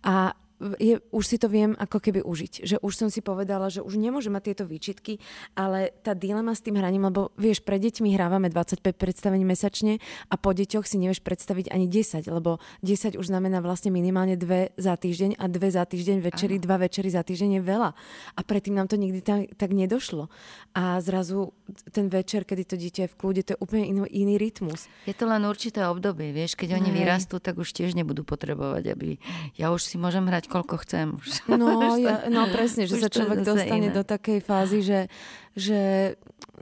A 0.01 0.33
je, 0.81 0.99
už 1.13 1.25
si 1.25 1.37
to 1.37 1.53
viem 1.53 1.77
ako 1.77 2.01
keby 2.01 2.25
užiť. 2.25 2.65
Že 2.65 2.77
už 2.81 2.93
som 2.97 3.09
si 3.13 3.21
povedala, 3.21 3.69
že 3.69 3.85
už 3.85 4.01
nemôžem 4.01 4.33
mať 4.33 4.53
tieto 4.53 4.65
výčitky, 4.65 5.21
ale 5.53 5.93
tá 6.01 6.17
dilema 6.17 6.57
s 6.57 6.65
tým 6.65 6.81
hraním, 6.81 7.13
lebo 7.13 7.33
vieš, 7.37 7.61
pre 7.61 7.77
deťmi 7.77 8.17
hrávame 8.17 8.49
25 8.49 8.81
predstavení 8.97 9.45
mesačne 9.45 10.01
a 10.33 10.35
po 10.41 10.57
deťoch 10.57 10.89
si 10.89 10.97
nevieš 10.97 11.21
predstaviť 11.21 11.69
ani 11.69 11.87
10, 11.89 12.25
lebo 12.33 12.59
10 12.81 13.21
už 13.21 13.27
znamená 13.29 13.61
vlastne 13.61 13.93
minimálne 13.93 14.41
dve 14.41 14.73
za 14.81 14.97
týždeň 14.97 15.37
a 15.37 15.45
dve 15.53 15.69
za 15.69 15.85
týždeň 15.85 16.25
večery, 16.25 16.57
dva 16.57 16.81
večery 16.81 17.13
za 17.13 17.21
týždeň 17.21 17.61
je 17.61 17.63
veľa. 17.63 17.91
A 18.37 18.41
predtým 18.41 18.73
nám 18.73 18.89
to 18.89 18.97
nikdy 18.97 19.21
tak, 19.21 19.53
tak 19.61 19.77
nedošlo. 19.77 20.33
A 20.73 21.01
zrazu 21.05 21.53
ten 21.93 22.09
večer, 22.09 22.49
kedy 22.49 22.63
to 22.65 22.77
dieťa 22.81 23.01
je 23.07 23.13
v 23.13 23.19
kľude, 23.19 23.41
to 23.45 23.51
je 23.55 23.59
úplne 23.61 23.85
iný, 23.85 24.03
iný 24.09 24.35
rytmus. 24.41 24.89
Je 25.05 25.13
to 25.13 25.29
len 25.29 25.45
určité 25.45 25.85
obdobie, 25.85 26.33
vieš, 26.33 26.57
keď 26.57 26.81
oni 26.81 26.91
vyrastú, 26.95 27.43
tak 27.43 27.61
už 27.61 27.77
tiež 27.77 27.93
nebudú 27.93 28.25
potrebovať, 28.25 28.85
aby 28.95 29.21
ja 29.59 29.75
už 29.75 29.85
si 29.85 30.01
môžem 30.01 30.25
hrať 30.25 30.46
koľko 30.47 30.75
chcem. 30.87 31.07
Už. 31.19 31.47
No, 31.51 31.93
ja, 32.01 32.27
no 32.31 32.51
presne, 32.51 32.87
že 32.87 32.99
sa 32.99 33.11
človek 33.11 33.43
dostane 33.43 33.91
iné. 33.91 33.95
do 33.95 34.03
takej 34.03 34.39
fázy, 34.43 34.81
že, 34.83 35.01
že 35.55 35.81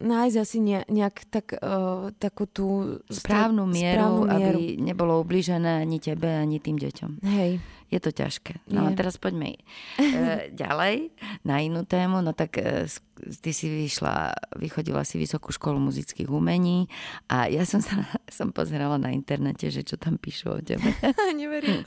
nájsť 0.01 0.37
asi 0.37 0.59
ne, 0.61 0.81
nejak 0.89 1.29
tak, 1.31 1.57
uh, 1.59 2.11
takú 2.17 2.49
tú 2.49 2.99
správnu 3.09 3.69
mieru, 3.69 4.01
správnu 4.01 4.23
mieru, 4.27 4.51
aby 4.53 4.63
nebolo 4.83 5.21
ubližené 5.23 5.85
ani 5.85 6.03
tebe, 6.03 6.29
ani 6.29 6.59
tým 6.59 6.77
deťom. 6.81 7.11
Hej 7.23 7.63
je 7.91 7.99
to 8.01 8.11
ťažké. 8.11 8.65
No 8.71 8.89
a 8.89 8.91
teraz 8.97 9.21
poďme 9.21 9.57
e, 9.57 9.61
ďalej 10.63 11.13
na 11.45 11.61
inú 11.61 11.85
tému. 11.85 12.25
No 12.25 12.33
tak 12.33 12.57
e, 12.59 12.89
ty 13.41 13.51
si 13.53 13.67
vyšla, 13.69 14.35
vychodila 14.57 15.03
si 15.07 15.21
Vysokú 15.21 15.53
školu 15.53 15.79
muzických 15.79 16.29
umení 16.29 16.89
a 17.29 17.47
ja 17.51 17.63
som 17.69 17.85
sa 17.85 18.07
som 18.37 18.51
pozerala 18.51 18.97
na 18.97 19.13
internete, 19.13 19.69
že 19.69 19.85
čo 19.85 20.01
tam 20.01 20.17
píšu 20.17 20.59
o 20.59 20.61
tebe. 20.63 20.95
Neverím. 21.41 21.85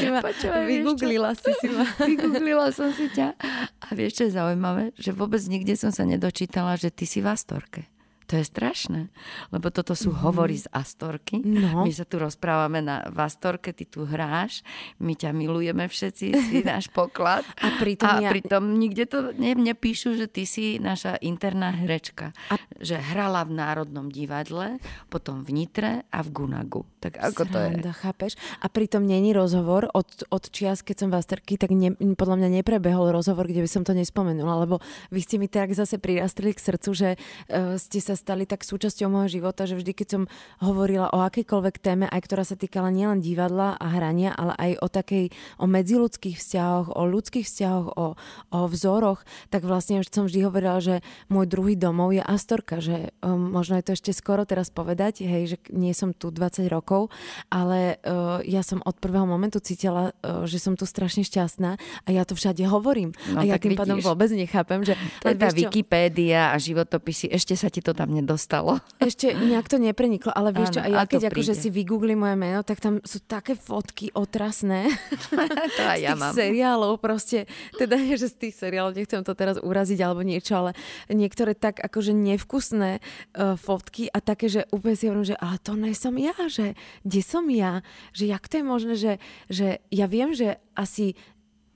si 0.00 0.06
ma, 0.08 0.20
Počúvaj, 0.24 0.64
vygooglila 0.66 1.32
si 1.36 1.52
si 1.60 1.68
ma. 1.70 1.86
Vygooglila 2.02 2.68
som 2.72 2.90
si 2.90 3.06
ťa. 3.12 3.36
A 3.82 3.86
vieš, 3.92 4.20
čo 4.20 4.22
je 4.28 4.32
zaujímavé? 4.34 4.96
Že 4.96 5.10
vôbec 5.14 5.42
nikde 5.46 5.76
som 5.76 5.92
sa 5.92 6.08
nedočítala, 6.08 6.80
že 6.80 6.88
ty 6.88 7.04
si 7.04 7.20
v 7.20 7.30
Astorke. 7.30 7.91
To 8.32 8.40
je 8.40 8.48
strašné, 8.48 9.12
lebo 9.52 9.68
toto 9.68 9.92
sú 9.92 10.08
mm-hmm. 10.08 10.24
hovory 10.24 10.56
z 10.56 10.64
Astorky. 10.72 11.44
No. 11.44 11.84
My 11.84 11.92
sa 11.92 12.08
tu 12.08 12.16
rozprávame 12.16 12.80
na, 12.80 13.04
v 13.12 13.20
Astorke, 13.20 13.76
ty 13.76 13.84
tu 13.84 14.08
hráš, 14.08 14.64
my 15.04 15.12
ťa 15.12 15.36
milujeme 15.36 15.84
všetci, 15.84 16.26
si 16.32 16.58
náš 16.64 16.88
poklad. 16.88 17.44
A 17.60 17.76
pritom, 17.76 18.08
a 18.08 18.24
ja... 18.24 18.32
pritom 18.32 18.80
nikde 18.80 19.04
to 19.04 19.36
ne, 19.36 19.52
nepíšu, 19.52 20.16
že 20.16 20.32
ty 20.32 20.48
si 20.48 20.80
naša 20.80 21.20
interná 21.20 21.76
herečka. 21.76 22.32
A... 22.48 22.56
Že 22.80 23.04
hrala 23.12 23.44
v 23.44 23.52
Národnom 23.52 24.08
divadle, 24.08 24.80
potom 25.12 25.44
v 25.44 25.52
Nitre 25.52 26.08
a 26.08 26.24
v 26.24 26.32
Gunagu. 26.32 26.88
Tak 27.04 27.20
ako 27.20 27.52
Sranda, 27.52 27.84
to 27.84 27.92
je? 27.92 28.00
chápeš? 28.00 28.32
A 28.64 28.72
pritom 28.72 29.04
není 29.04 29.36
rozhovor 29.36 29.92
od, 29.92 30.08
od 30.32 30.44
čias, 30.48 30.80
keď 30.80 31.04
som 31.04 31.08
v 31.12 31.20
Astorky, 31.20 31.60
tak 31.60 31.76
ne, 31.76 31.92
podľa 32.16 32.40
mňa 32.40 32.64
neprebehol 32.64 33.12
rozhovor, 33.12 33.44
kde 33.44 33.60
by 33.60 33.68
som 33.68 33.84
to 33.84 33.92
nespomenula, 33.92 34.64
lebo 34.64 34.80
vy 35.12 35.20
ste 35.20 35.36
mi 35.36 35.52
tak 35.52 35.76
zase 35.76 36.00
prirastili 36.00 36.56
k 36.56 36.64
srdcu, 36.64 36.90
že 36.96 37.08
uh, 37.20 37.76
ste 37.76 38.00
sa 38.00 38.21
stali 38.22 38.46
tak 38.46 38.62
súčasťou 38.62 39.10
môjho 39.10 39.42
života, 39.42 39.66
že 39.66 39.74
vždy, 39.74 39.92
keď 39.98 40.08
som 40.08 40.22
hovorila 40.62 41.10
o 41.10 41.26
akejkoľvek 41.26 41.76
téme, 41.82 42.06
aj 42.06 42.20
ktorá 42.22 42.46
sa 42.46 42.54
týkala 42.54 42.94
nielen 42.94 43.18
divadla 43.18 43.74
a 43.74 43.86
hrania, 43.90 44.30
ale 44.30 44.54
aj 44.54 44.72
o 44.78 44.86
takej, 44.86 45.24
o 45.58 45.66
medziludských 45.66 46.38
vzťahoch, 46.38 46.94
o 46.94 47.02
ľudských 47.10 47.42
vzťahoch, 47.42 47.88
o, 47.98 48.06
o 48.54 48.60
vzoroch, 48.70 49.26
tak 49.50 49.66
vlastne 49.66 49.98
som 50.06 50.30
vždy 50.30 50.46
hovorila, 50.46 50.78
že 50.78 51.02
môj 51.26 51.50
druhý 51.50 51.74
domov 51.74 52.14
je 52.14 52.22
Astorka, 52.22 52.78
že 52.78 53.10
um, 53.24 53.50
možno 53.50 53.80
je 53.82 53.84
to 53.90 53.92
ešte 53.98 54.12
skoro 54.14 54.46
teraz 54.46 54.70
povedať, 54.70 55.26
hej, 55.26 55.42
že 55.50 55.56
nie 55.74 55.90
som 55.96 56.14
tu 56.14 56.30
20 56.30 56.68
rokov, 56.70 57.10
ale 57.50 57.98
uh, 58.06 58.38
ja 58.46 58.62
som 58.62 58.78
od 58.86 58.94
prvého 59.00 59.26
momentu 59.26 59.58
cítila, 59.58 60.14
uh, 60.22 60.46
že 60.46 60.62
som 60.62 60.78
tu 60.78 60.86
strašne 60.86 61.26
šťastná 61.26 61.80
a 61.80 62.08
ja 62.12 62.22
to 62.22 62.38
všade 62.38 62.62
hovorím. 62.68 63.16
No, 63.32 63.42
a 63.42 63.48
ja 63.48 63.56
tým 63.56 63.74
vidíš. 63.74 63.80
pádom 63.82 63.98
vôbec 64.04 64.30
nechápem, 64.30 64.86
že... 64.86 64.94
To 65.24 65.32
je 65.32 65.36
tá 65.40 65.48
Wikipédia 65.50 66.52
a 66.52 66.56
životopisy, 66.60 67.32
ešte 67.32 67.56
sa 67.56 67.72
ti 67.72 67.80
to 67.80 67.96
tam 67.96 68.11
nedostalo. 68.12 68.78
Ešte 69.00 69.32
nejak 69.32 69.66
to 69.72 69.80
nepreniklo, 69.80 70.30
ale 70.30 70.52
vieš 70.52 70.76
čo, 70.76 70.80
a 70.84 70.88
ja 70.88 71.02
keď 71.08 71.32
akože 71.32 71.56
si 71.56 71.68
vygoogli 71.72 72.12
moje 72.12 72.36
meno, 72.36 72.60
tak 72.60 72.78
tam 72.78 73.00
sú 73.00 73.24
také 73.24 73.56
fotky 73.56 74.12
otrasné. 74.12 74.92
to 75.78 75.82
aj 75.82 75.98
ja 75.98 76.12
mám. 76.12 76.36
seriálov 76.36 77.00
proste, 77.00 77.48
teda 77.80 77.96
nie, 77.96 78.20
že 78.20 78.28
z 78.28 78.48
tých 78.48 78.54
seriálov, 78.60 78.92
nechcem 78.92 79.24
to 79.24 79.32
teraz 79.32 79.56
uraziť 79.56 79.98
alebo 80.04 80.20
niečo, 80.20 80.60
ale 80.60 80.70
niektoré 81.08 81.56
tak 81.56 81.80
akože 81.80 82.12
nevkusné 82.12 83.00
uh, 83.00 83.56
fotky 83.56 84.12
a 84.12 84.20
také, 84.20 84.52
že 84.52 84.68
úplne 84.68 84.94
si 84.94 85.08
hovorím, 85.08 85.32
že 85.32 85.40
ale 85.40 85.56
to 85.64 85.72
nie 85.72 85.96
som 85.96 86.14
ja, 86.20 86.36
že 86.46 86.76
kde 87.02 87.20
som 87.24 87.44
ja, 87.48 87.80
že 88.12 88.28
jak 88.28 88.44
to 88.46 88.60
je 88.60 88.64
možné, 88.64 88.94
že, 88.94 89.12
že 89.48 89.80
ja 89.88 90.04
viem, 90.04 90.36
že 90.36 90.60
asi 90.72 91.14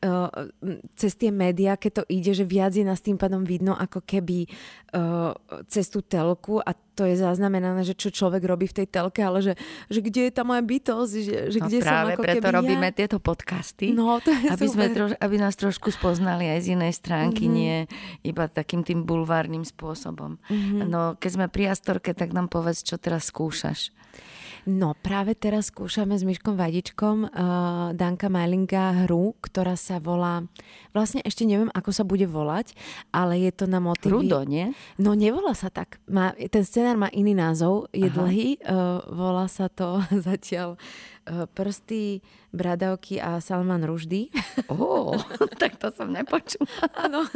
uh, 0.06 0.30
cez 0.94 1.18
tie 1.18 1.34
médiá, 1.34 1.74
keď 1.74 2.00
to 2.00 2.04
ide, 2.08 2.32
že 2.32 2.46
viac 2.46 2.72
je 2.72 2.86
nás 2.86 3.02
tým 3.02 3.18
pádom 3.18 3.42
vidno 3.42 3.74
ako 3.74 4.06
keby 4.06 4.46
uh, 4.94 5.34
cez 5.66 5.90
tú 5.90 6.00
telku 6.00 6.62
a 6.62 6.72
to 6.96 7.04
je 7.04 7.20
zaznamenané, 7.20 7.84
že 7.84 7.92
čo 7.92 8.08
človek 8.08 8.40
robí 8.48 8.64
v 8.64 8.82
tej 8.82 8.86
telke, 8.88 9.20
ale 9.20 9.44
že, 9.44 9.52
že 9.92 10.00
kde 10.00 10.30
je 10.30 10.32
tá 10.32 10.48
moja 10.48 10.64
bytosť, 10.64 11.12
že, 11.12 11.36
že 11.52 11.58
no 11.60 11.68
kde 11.68 11.78
práve 11.84 11.92
som 11.92 12.16
ako 12.16 12.22
preto 12.24 12.36
keby 12.40 12.56
robíme 12.56 12.88
ja. 12.88 12.96
tieto 12.96 13.18
podcasty, 13.20 13.92
no, 13.92 14.16
to 14.24 14.32
je 14.32 14.48
aby, 14.48 14.66
sme 14.66 14.86
troš, 14.96 15.12
aby 15.20 15.36
nás 15.36 15.54
trošku 15.60 15.92
spoznali 15.92 16.48
aj 16.48 16.58
z 16.64 16.66
inej 16.72 16.96
stránky, 16.96 17.44
mm-hmm. 17.44 17.58
nie 17.60 17.76
iba 18.24 18.48
takým 18.48 18.80
tým 18.80 19.04
bulvárnym 19.04 19.68
spôsobom. 19.68 20.40
Mm-hmm. 20.48 20.88
No 20.88 21.20
keď 21.20 21.30
sme 21.36 21.46
pri 21.52 21.76
Astorke, 21.76 22.16
tak 22.16 22.32
nám 22.32 22.48
povedz, 22.48 22.80
čo 22.80 22.96
teraz 22.96 23.28
skúšaš. 23.28 23.92
No 24.66 24.98
práve 24.98 25.38
teraz 25.38 25.70
skúšame 25.70 26.18
s 26.18 26.26
Myškom 26.26 26.58
Vadičkom 26.58 27.30
uh, 27.30 27.94
Danka 27.94 28.26
Majlinga 28.26 29.06
hru, 29.06 29.38
ktorá 29.38 29.78
sa 29.78 30.02
volá, 30.02 30.42
vlastne 30.90 31.22
ešte 31.22 31.46
neviem, 31.46 31.70
ako 31.70 31.94
sa 31.94 32.02
bude 32.02 32.26
volať, 32.26 32.74
ale 33.14 33.38
je 33.46 33.54
to 33.54 33.70
na 33.70 33.78
motivy... 33.78 34.26
Rudo, 34.26 34.42
nie? 34.42 34.74
No 34.98 35.14
nevolá 35.14 35.54
sa 35.54 35.70
tak. 35.70 36.02
Má, 36.10 36.34
ten 36.50 36.66
scenár 36.66 36.98
má 36.98 37.06
iný 37.14 37.38
názov, 37.38 37.86
je 37.94 38.10
Aha. 38.10 38.16
dlhý, 38.18 38.58
uh, 38.66 39.06
volá 39.06 39.46
sa 39.46 39.70
to 39.70 40.02
zatiaľ 40.26 40.74
Eh, 40.76 41.15
prsty, 41.26 42.22
bradavky 42.56 43.20
a 43.20 43.42
Salman 43.42 43.84
Ruždy. 43.84 44.32
Oh, 44.72 45.12
tak 45.62 45.76
to 45.76 45.92
som 45.92 46.08
nepočula. 46.08 46.66
Áno, 46.96 47.28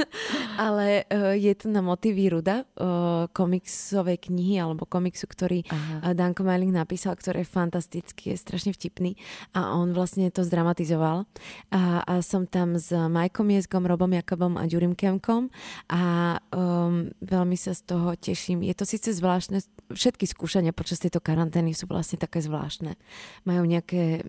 ale 0.57 1.05
uh, 1.13 1.37
je 1.37 1.53
to 1.53 1.69
na 1.69 1.85
motivy 1.85 2.33
Ruda, 2.33 2.65
uh, 2.65 3.29
komiksovej 3.35 4.31
knihy 4.31 4.57
alebo 4.63 4.89
komiksu, 4.89 5.29
ktorý 5.29 5.63
Aha. 5.69 6.17
Danko 6.17 6.43
Meiling 6.47 6.73
napísal, 6.73 7.15
ktorý 7.15 7.45
je 7.45 7.49
fantastický, 7.53 8.33
je 8.33 8.37
strašne 8.41 8.73
vtipný 8.73 9.15
a 9.53 9.77
on 9.77 9.93
vlastne 9.93 10.27
to 10.33 10.41
zdramatizoval. 10.47 11.29
A, 11.75 12.03
a 12.03 12.13
som 12.25 12.49
tam 12.49 12.81
s 12.81 12.91
Majkom 12.91 13.53
Jezgom, 13.53 13.85
Robom 13.85 14.11
Jakobom 14.17 14.57
a 14.57 14.65
Ďurim 14.65 14.97
Kemkom 14.97 15.53
a 15.93 16.37
um, 16.55 17.13
veľmi 17.21 17.57
sa 17.61 17.77
z 17.77 17.83
toho 17.85 18.17
teším. 18.17 18.65
Je 18.65 18.75
to 18.75 18.89
síce 18.89 19.13
zvláštne, 19.13 19.61
všetky 19.93 20.25
skúšania 20.25 20.73
počas 20.73 21.03
tejto 21.03 21.19
karantény 21.21 21.75
sú 21.77 21.91
vlastne 21.91 22.17
také 22.17 22.41
zvláštne. 22.41 22.97
Majú 23.45 23.63
nejak 23.67 23.80
nejaké, 23.81 24.29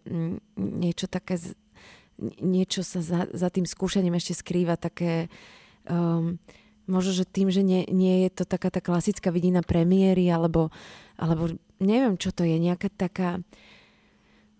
niečo 0.56 1.12
také, 1.12 1.36
niečo 2.40 2.82
sa 2.82 3.04
za, 3.04 3.28
za 3.30 3.48
tým 3.52 3.68
skúšaním 3.68 4.16
ešte 4.16 4.40
skrýva, 4.40 4.80
také, 4.80 5.28
um, 5.86 6.40
možno, 6.88 7.12
že 7.12 7.28
tým, 7.28 7.52
že 7.52 7.62
nie, 7.62 7.84
nie 7.92 8.26
je 8.26 8.42
to 8.42 8.44
taká 8.48 8.72
tá 8.72 8.80
klasická 8.80 9.30
vidina 9.30 9.60
premiéry, 9.62 10.32
alebo, 10.32 10.72
alebo 11.20 11.52
neviem, 11.84 12.16
čo 12.16 12.32
to 12.32 12.48
je, 12.48 12.56
nejaká 12.58 12.90
taká, 12.90 13.44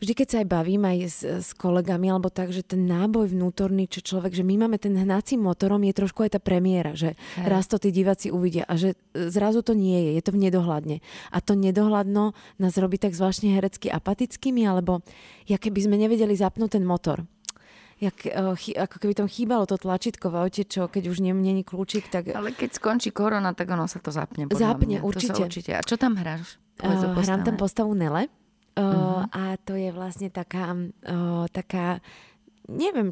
vždy, 0.02 0.14
keď 0.18 0.28
sa 0.28 0.38
aj 0.42 0.48
bavím 0.50 0.84
aj 0.84 0.98
s, 1.06 1.20
s 1.22 1.50
kolegami, 1.54 2.10
alebo 2.10 2.34
tak, 2.34 2.50
že 2.50 2.66
ten 2.66 2.90
náboj 2.90 3.32
vnútorný, 3.32 3.86
čo 3.86 4.02
človek, 4.02 4.34
že 4.34 4.42
my 4.42 4.66
máme 4.66 4.82
ten 4.82 4.98
hnacím 4.98 5.46
motorom, 5.46 5.86
je 5.86 5.94
trošku 5.94 6.26
aj 6.26 6.36
tá 6.36 6.40
premiéra, 6.42 6.98
že 6.98 7.14
Hej. 7.38 7.46
raz 7.46 7.70
to 7.70 7.78
tí 7.78 7.94
diváci 7.94 8.34
uvidia 8.34 8.66
a 8.66 8.74
že 8.76 8.98
zrazu 9.14 9.62
to 9.62 9.78
nie 9.78 10.10
je, 10.10 10.12
je 10.18 10.24
to 10.26 10.34
v 10.34 10.42
nedohľadne. 10.50 10.98
A 11.30 11.38
to 11.40 11.54
nedohľadno 11.54 12.34
nás 12.58 12.74
robí 12.82 12.98
tak 12.98 13.14
zvláštne 13.14 13.54
herecky 13.54 13.94
apatickými, 13.94 14.66
alebo 14.66 15.06
ja 15.46 15.62
keby 15.62 15.86
sme 15.86 15.96
nevedeli 16.02 16.34
zapnúť 16.34 16.82
ten 16.82 16.84
motor 16.84 17.24
jak, 18.02 18.18
chy, 18.58 18.74
ako 18.74 18.98
keby 18.98 19.14
tam 19.14 19.30
chýbalo 19.30 19.70
to 19.70 19.78
tlačítko 19.78 20.34
v 20.34 20.36
aute, 20.42 20.66
čo 20.66 20.90
keď 20.90 21.14
už 21.14 21.22
není 21.22 21.62
kľúčik, 21.62 22.10
tak... 22.10 22.34
Ale 22.34 22.50
keď 22.50 22.82
skončí 22.82 23.14
korona, 23.14 23.54
tak 23.54 23.70
ono 23.70 23.86
sa 23.86 24.02
to 24.02 24.10
zapne. 24.10 24.50
Zapne, 24.50 24.98
mňa. 24.98 25.06
určite. 25.06 25.38
To 25.38 25.46
určite. 25.46 25.72
A 25.78 25.86
čo 25.86 26.02
tam 26.02 26.18
hráš? 26.18 26.58
Uh, 26.82 27.14
hrám 27.14 27.46
tam 27.46 27.62
postavu 27.62 27.94
Nele. 27.94 28.26
Uh, 28.72 29.28
a 29.36 29.60
to 29.68 29.76
je 29.76 29.92
vlastne 29.92 30.32
taká, 30.32 30.72
uh, 30.72 31.46
taká, 31.52 32.00
neviem, 32.72 33.12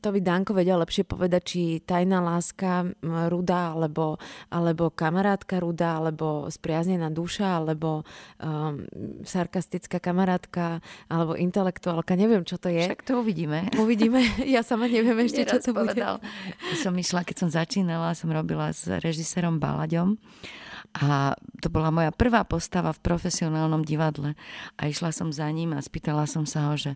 to 0.00 0.08
by 0.14 0.20
Danko 0.20 0.52
vedel 0.54 0.80
lepšie 0.80 1.04
povedať, 1.04 1.42
či 1.44 1.60
tajná 1.82 2.22
láska 2.22 2.88
Ruda, 3.02 3.76
alebo, 3.76 4.18
alebo 4.50 4.90
kamarátka 4.90 5.60
Ruda, 5.60 6.02
alebo 6.02 6.46
spriaznená 6.48 7.10
duša, 7.10 7.62
alebo 7.62 8.02
um, 8.40 8.84
sarkastická 9.22 9.98
kamarátka, 9.98 10.84
alebo 11.10 11.38
intelektuálka, 11.38 12.14
neviem, 12.18 12.42
čo 12.46 12.56
to 12.58 12.70
je. 12.70 12.84
Však 12.84 13.06
to 13.06 13.20
uvidíme. 13.20 13.68
Uvidíme, 13.84 14.24
ja 14.48 14.64
sama 14.64 14.88
neviem 14.88 15.16
ešte, 15.24 15.44
čo 15.44 15.60
to 15.60 15.76
povedal. 15.76 16.18
bude. 16.22 16.76
Som 16.80 16.96
išla, 16.96 17.26
keď 17.26 17.36
som 17.36 17.48
začínala, 17.52 18.16
som 18.16 18.32
robila 18.32 18.72
s 18.72 18.88
režisérom 18.88 19.60
Balaďom 19.60 20.16
a 20.94 21.34
to 21.58 21.66
bola 21.74 21.90
moja 21.90 22.14
prvá 22.14 22.46
postava 22.46 22.94
v 22.94 23.02
profesionálnom 23.02 23.82
divadle. 23.82 24.38
A 24.78 24.86
išla 24.86 25.10
som 25.10 25.34
za 25.34 25.50
ním 25.50 25.74
a 25.74 25.82
spýtala 25.82 26.22
som 26.30 26.46
sa 26.46 26.70
ho, 26.70 26.78
že 26.78 26.94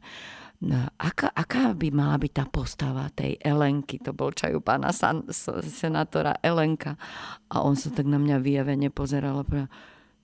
aká, 0.98 1.30
aká 1.30 1.70
by 1.70 1.88
mala 1.94 2.18
byť 2.18 2.32
tá 2.34 2.44
postava 2.50 3.06
tej 3.14 3.38
Elenky? 3.38 4.02
To 4.02 4.10
bol 4.10 4.34
čajú 4.34 4.58
pána 4.58 4.90
san, 4.90 5.22
senátora 5.62 6.34
Elenka. 6.42 6.98
A 7.46 7.62
on 7.62 7.78
sa 7.78 7.94
tak 7.94 8.10
na 8.10 8.18
mňa 8.18 8.42
vyjavene 8.42 8.90
pozeral 8.90 9.38
a 9.38 9.46
povedal, 9.46 9.70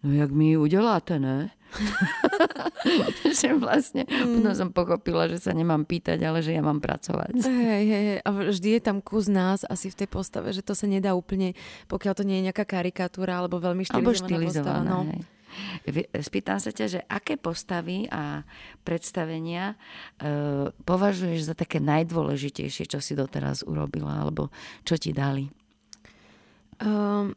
no 0.02 0.10
jak 0.10 0.30
mi 0.34 0.58
udeláte, 0.58 1.22
ne? 1.22 1.54
že 3.38 3.50
vlastne 3.58 4.06
mm. 4.06 4.38
potom 4.38 4.54
som 4.54 4.70
pochopila, 4.70 5.26
že 5.26 5.42
sa 5.42 5.50
nemám 5.50 5.82
pýtať, 5.82 6.22
ale 6.22 6.38
že 6.42 6.54
ja 6.54 6.62
mám 6.62 6.78
pracovať. 6.78 7.34
Hej, 7.42 7.84
hej, 7.86 8.06
a 8.22 8.28
vždy 8.30 8.78
je 8.78 8.80
tam 8.82 8.98
kus 9.02 9.26
nás 9.26 9.66
asi 9.66 9.90
v 9.90 9.98
tej 10.02 10.08
postave, 10.10 10.54
že 10.54 10.62
to 10.62 10.74
sa 10.78 10.86
nedá 10.86 11.18
úplne, 11.18 11.58
pokiaľ 11.90 12.14
to 12.14 12.22
nie 12.22 12.42
je 12.42 12.46
nejaká 12.50 12.62
karikatúra 12.62 13.42
alebo 13.42 13.58
veľmi 13.58 13.82
štilizovaná, 13.86 14.38
alebo 14.38 14.50
postava. 14.50 14.82
No. 14.86 14.98
Hej. 15.10 15.33
Spýtam 16.20 16.58
sa 16.58 16.70
ťa, 16.70 16.86
že 16.86 17.00
aké 17.06 17.36
postavy 17.36 18.08
a 18.08 18.42
predstavenia 18.82 19.74
e, 19.74 19.76
považuješ 20.72 21.50
za 21.50 21.54
také 21.54 21.78
najdôležitejšie, 21.82 22.88
čo 22.88 22.98
si 22.98 23.12
doteraz 23.14 23.62
urobila, 23.66 24.24
alebo 24.24 24.50
čo 24.82 24.98
ti 24.98 25.14
dali? 25.14 25.46
Um, 26.82 27.36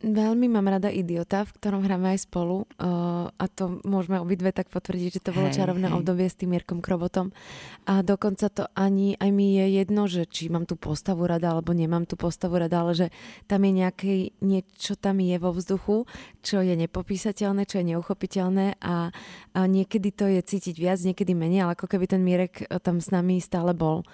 Veľmi 0.00 0.48
mám 0.48 0.64
rada 0.64 0.88
Idiota, 0.88 1.44
v 1.44 1.60
ktorom 1.60 1.84
hráme 1.84 2.16
aj 2.16 2.24
spolu 2.24 2.64
uh, 2.64 3.28
a 3.28 3.44
to 3.52 3.84
môžeme 3.84 4.16
obidve 4.16 4.48
tak 4.48 4.72
potvrdiť, 4.72 5.20
že 5.20 5.20
to 5.20 5.36
bolo 5.36 5.52
hej, 5.52 5.60
čarovné 5.60 5.92
hej. 5.92 5.96
obdobie 6.00 6.24
s 6.24 6.40
tým 6.40 6.56
Mirkom 6.56 6.80
Krobotom 6.80 7.36
a 7.84 8.00
dokonca 8.00 8.48
to 8.48 8.64
ani 8.72 9.20
aj 9.20 9.28
mi 9.28 9.60
je 9.60 9.76
jedno, 9.76 10.08
že 10.08 10.24
či 10.24 10.48
mám 10.48 10.64
tú 10.64 10.80
postavu 10.80 11.28
rada 11.28 11.52
alebo 11.52 11.76
nemám 11.76 12.08
tú 12.08 12.16
postavu 12.16 12.56
rada, 12.56 12.80
ale 12.80 12.96
že 12.96 13.06
tam 13.44 13.60
je 13.60 13.72
nejaké 13.76 14.12
niečo 14.40 14.96
tam 14.96 15.20
je 15.20 15.36
vo 15.36 15.52
vzduchu, 15.52 16.08
čo 16.40 16.64
je 16.64 16.72
nepopísateľné, 16.80 17.68
čo 17.68 17.84
je 17.84 17.92
neuchopiteľné 17.92 18.80
a, 18.80 19.12
a 19.52 19.60
niekedy 19.68 20.16
to 20.16 20.32
je 20.32 20.40
cítiť 20.40 20.80
viac, 20.80 20.96
niekedy 21.04 21.36
menej, 21.36 21.68
ale 21.68 21.76
ako 21.76 21.92
keby 21.92 22.08
ten 22.08 22.24
Mirek 22.24 22.64
eh, 22.64 22.80
tam 22.80 23.04
s 23.04 23.12
nami 23.12 23.36
stále 23.36 23.76
bol. 23.76 24.08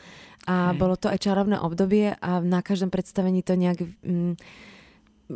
A 0.50 0.74
hej. 0.74 0.82
bolo 0.82 0.98
to 0.98 1.06
aj 1.06 1.22
čarovné 1.22 1.62
obdobie 1.62 2.18
a 2.18 2.42
na 2.42 2.58
každom 2.58 2.90
predstavení 2.90 3.46
to 3.46 3.54
nejak... 3.54 3.86
Mm, 4.02 4.34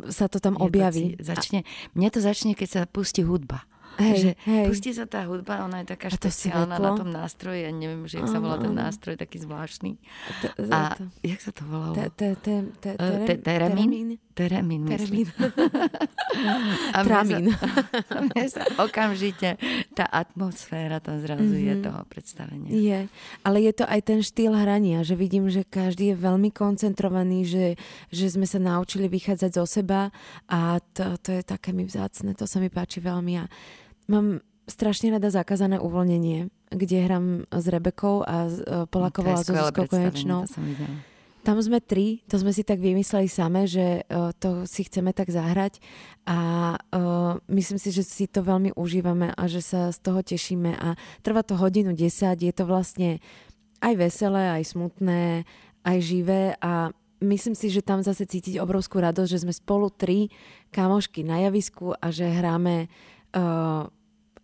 sa 0.09 0.31
to 0.31 0.39
tam 0.39 0.55
objaví. 0.57 1.19
To 1.19 1.23
začne, 1.23 1.67
mne 1.95 2.07
to 2.11 2.19
začne, 2.23 2.55
keď 2.55 2.69
sa 2.69 2.81
pustí 2.87 3.23
hudba. 3.23 3.67
Hej, 3.99 4.15
že 4.15 4.31
hej. 4.47 4.65
pustí 4.71 4.91
sa 4.95 5.03
tá 5.03 5.27
hudba, 5.27 5.67
ona 5.67 5.83
je 5.83 5.91
taká 5.91 6.07
špeciálna 6.07 6.79
na 6.79 6.91
tom 6.95 7.11
nástroji, 7.11 7.67
ja 7.67 7.71
neviem, 7.75 8.07
že 8.07 8.23
jak 8.23 8.31
sa 8.31 8.39
volá 8.39 8.55
ten 8.55 8.71
nástroj, 8.71 9.19
taký 9.19 9.43
zvláštny. 9.43 9.99
A 10.71 10.95
jak 11.21 11.39
sa 11.43 11.51
to 11.51 11.67
volalo? 11.67 11.95
Teremín? 13.43 14.15
Teremín, 14.41 14.81
myslím. 14.89 15.29
Tramín. 17.05 17.53
Mne 18.31 18.45
sa 18.49 18.65
okamžite 18.81 19.61
tá 19.93 20.09
atmosféra 20.09 20.97
tam 20.97 21.21
zrazu 21.21 21.53
je 21.53 21.73
mhm. 21.77 21.83
toho 21.85 22.01
predstavenia. 22.09 22.69
Je, 22.73 22.99
ale 23.45 23.57
je 23.61 23.73
to 23.77 23.85
aj 23.85 24.01
ten 24.01 24.19
štýl 24.25 24.57
hrania, 24.57 25.05
že 25.05 25.13
vidím, 25.13 25.51
že 25.53 25.61
každý 25.61 26.13
je 26.13 26.17
veľmi 26.17 26.49
koncentrovaný, 26.49 27.45
že, 27.45 27.65
že 28.09 28.25
sme 28.33 28.49
sa 28.49 28.57
naučili 28.57 29.05
vychádzať 29.05 29.51
zo 29.53 29.65
seba 29.69 30.09
a 30.49 30.81
to, 30.95 31.19
to 31.21 31.29
je 31.37 31.41
také 31.45 31.75
mi 31.75 31.85
vzácne, 31.85 32.33
to 32.33 32.49
sa 32.49 32.57
mi 32.57 32.73
páči 32.73 33.03
veľmi 33.03 33.33
a 33.37 33.45
Mám 34.11 34.43
strašne 34.67 35.15
rada 35.15 35.31
zakázané 35.31 35.79
uvoľnenie, 35.79 36.51
kde 36.67 36.97
hram 36.99 37.25
s 37.47 37.65
Rebekou 37.71 38.27
a 38.27 38.51
e, 38.51 38.51
Polakovou 38.91 39.39
a 39.39 39.43
so 39.43 39.55
Zuzkou 39.55 39.87
Konečnou. 39.87 40.47
Tam 41.41 41.57
sme 41.57 41.81
tri, 41.81 42.21
to 42.29 42.37
sme 42.37 42.53
si 42.53 42.61
tak 42.61 42.77
vymysleli 42.77 43.25
same, 43.25 43.65
že 43.65 44.05
uh, 44.05 44.29
to 44.37 44.69
si 44.69 44.85
chceme 44.85 45.09
tak 45.09 45.33
zahrať 45.33 45.81
a 46.29 46.37
uh, 46.77 47.41
myslím 47.49 47.81
si, 47.81 47.89
že 47.89 48.05
si 48.05 48.29
to 48.29 48.45
veľmi 48.45 48.77
užívame 48.77 49.33
a 49.33 49.43
že 49.49 49.65
sa 49.65 49.89
z 49.89 49.97
toho 50.05 50.21
tešíme 50.21 50.77
a 50.77 50.93
trvá 51.25 51.41
to 51.41 51.57
hodinu 51.57 51.97
10, 51.97 52.37
je 52.37 52.53
to 52.53 52.63
vlastne 52.69 53.17
aj 53.81 53.93
veselé, 53.97 54.53
aj 54.53 54.69
smutné, 54.69 55.49
aj 55.81 55.97
živé 56.05 56.53
a 56.61 56.93
myslím 57.25 57.57
si, 57.57 57.73
že 57.73 57.81
tam 57.81 58.05
zase 58.05 58.29
cítiť 58.29 58.61
obrovskú 58.61 59.01
radosť, 59.01 59.29
že 59.33 59.41
sme 59.41 59.53
spolu 59.53 59.89
tri 59.89 60.29
kamošky 60.69 61.25
na 61.25 61.49
javisku 61.49 61.97
a 61.97 62.13
že 62.13 62.29
hráme 62.29 62.85
uh, 63.33 63.89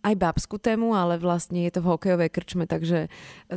aj 0.02 0.14
babskú 0.14 0.62
tému, 0.62 0.94
ale 0.94 1.18
vlastne 1.18 1.66
je 1.66 1.72
to 1.74 1.80
v 1.82 1.90
hokejovej 1.90 2.30
krčme, 2.30 2.64
takže, 2.70 3.10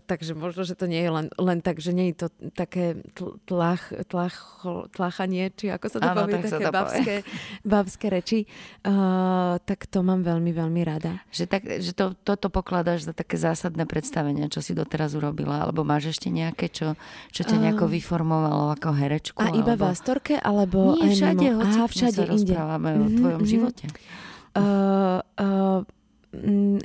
takže 0.09 0.33
možno, 0.33 0.65
že 0.65 0.73
to 0.73 0.89
nie 0.89 1.01
je 1.01 1.11
len, 1.13 1.27
len 1.37 1.59
tak, 1.61 1.77
že 1.77 1.93
nie 1.93 2.09
je 2.11 2.25
to 2.25 2.27
také 2.57 2.97
tlach, 3.45 3.93
tlach, 4.09 4.65
tlachanie, 4.91 5.53
či 5.53 5.69
ako 5.69 5.85
sa 5.87 5.97
to 6.01 6.09
Áno, 6.09 6.25
povie, 6.25 6.41
také 6.41 6.67
babské, 6.73 7.15
babské 7.61 8.05
reči. 8.09 8.39
Uh, 8.81 9.61
tak 9.69 9.85
to 9.85 10.01
mám 10.01 10.25
veľmi, 10.25 10.49
veľmi 10.49 10.81
rada. 10.81 11.21
Že, 11.29 11.45
tak, 11.45 11.61
že 11.79 11.93
to, 11.93 12.17
toto 12.25 12.49
pokladáš 12.49 13.05
za 13.05 13.13
také 13.13 13.37
zásadné 13.37 13.85
predstavenie, 13.85 14.49
čo 14.49 14.65
si 14.65 14.73
doteraz 14.73 15.13
urobila, 15.13 15.61
alebo 15.61 15.85
máš 15.85 16.17
ešte 16.17 16.33
nejaké, 16.33 16.73
čo, 16.73 16.97
čo 17.29 17.41
ťa 17.45 17.57
nejako 17.61 17.85
vyformovalo 17.85 18.73
ako 18.73 18.89
herečku? 18.97 19.37
A 19.37 19.53
iba 19.53 19.77
v 19.77 19.83
Astorke, 19.93 20.41
alebo 20.41 20.97
nie, 20.97 21.13
všade, 21.13 21.29
aj 21.29 21.35
mimo? 21.37 21.61
Aha, 21.61 21.85
všade 21.85 22.21
inde. 22.33 22.55
o 22.57 23.07
tvojom 23.13 23.41
mm-hmm. 23.45 23.45
živote. 23.45 23.85
Uh, 24.51 25.23
uh, 25.39 26.00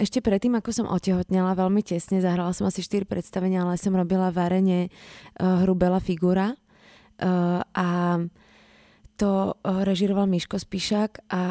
ešte 0.03 0.19
predtým, 0.19 0.59
ako 0.59 0.71
som 0.75 0.87
otehotnela 0.91 1.55
veľmi 1.55 1.79
tesne, 1.87 2.19
zahrala 2.19 2.51
som 2.51 2.67
asi 2.67 2.83
4 2.83 3.07
predstavenia, 3.07 3.63
ale 3.63 3.79
som 3.79 3.95
robila 3.95 4.35
varenie 4.35 4.91
uh, 4.91 5.63
hru 5.63 5.79
Bela 5.79 6.03
Figura 6.03 6.51
uh, 6.51 7.63
a 7.63 7.89
to 9.15 9.31
uh, 9.55 9.87
režiroval 9.87 10.27
Miško 10.27 10.59
Spišák 10.59 11.31
a 11.31 11.43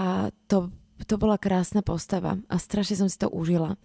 to, 0.51 0.75
to 1.07 1.15
bola 1.15 1.39
krásna 1.39 1.79
postava 1.79 2.35
a 2.51 2.55
strašne 2.59 2.99
som 2.99 3.07
si 3.07 3.15
to 3.15 3.31
užila. 3.31 3.79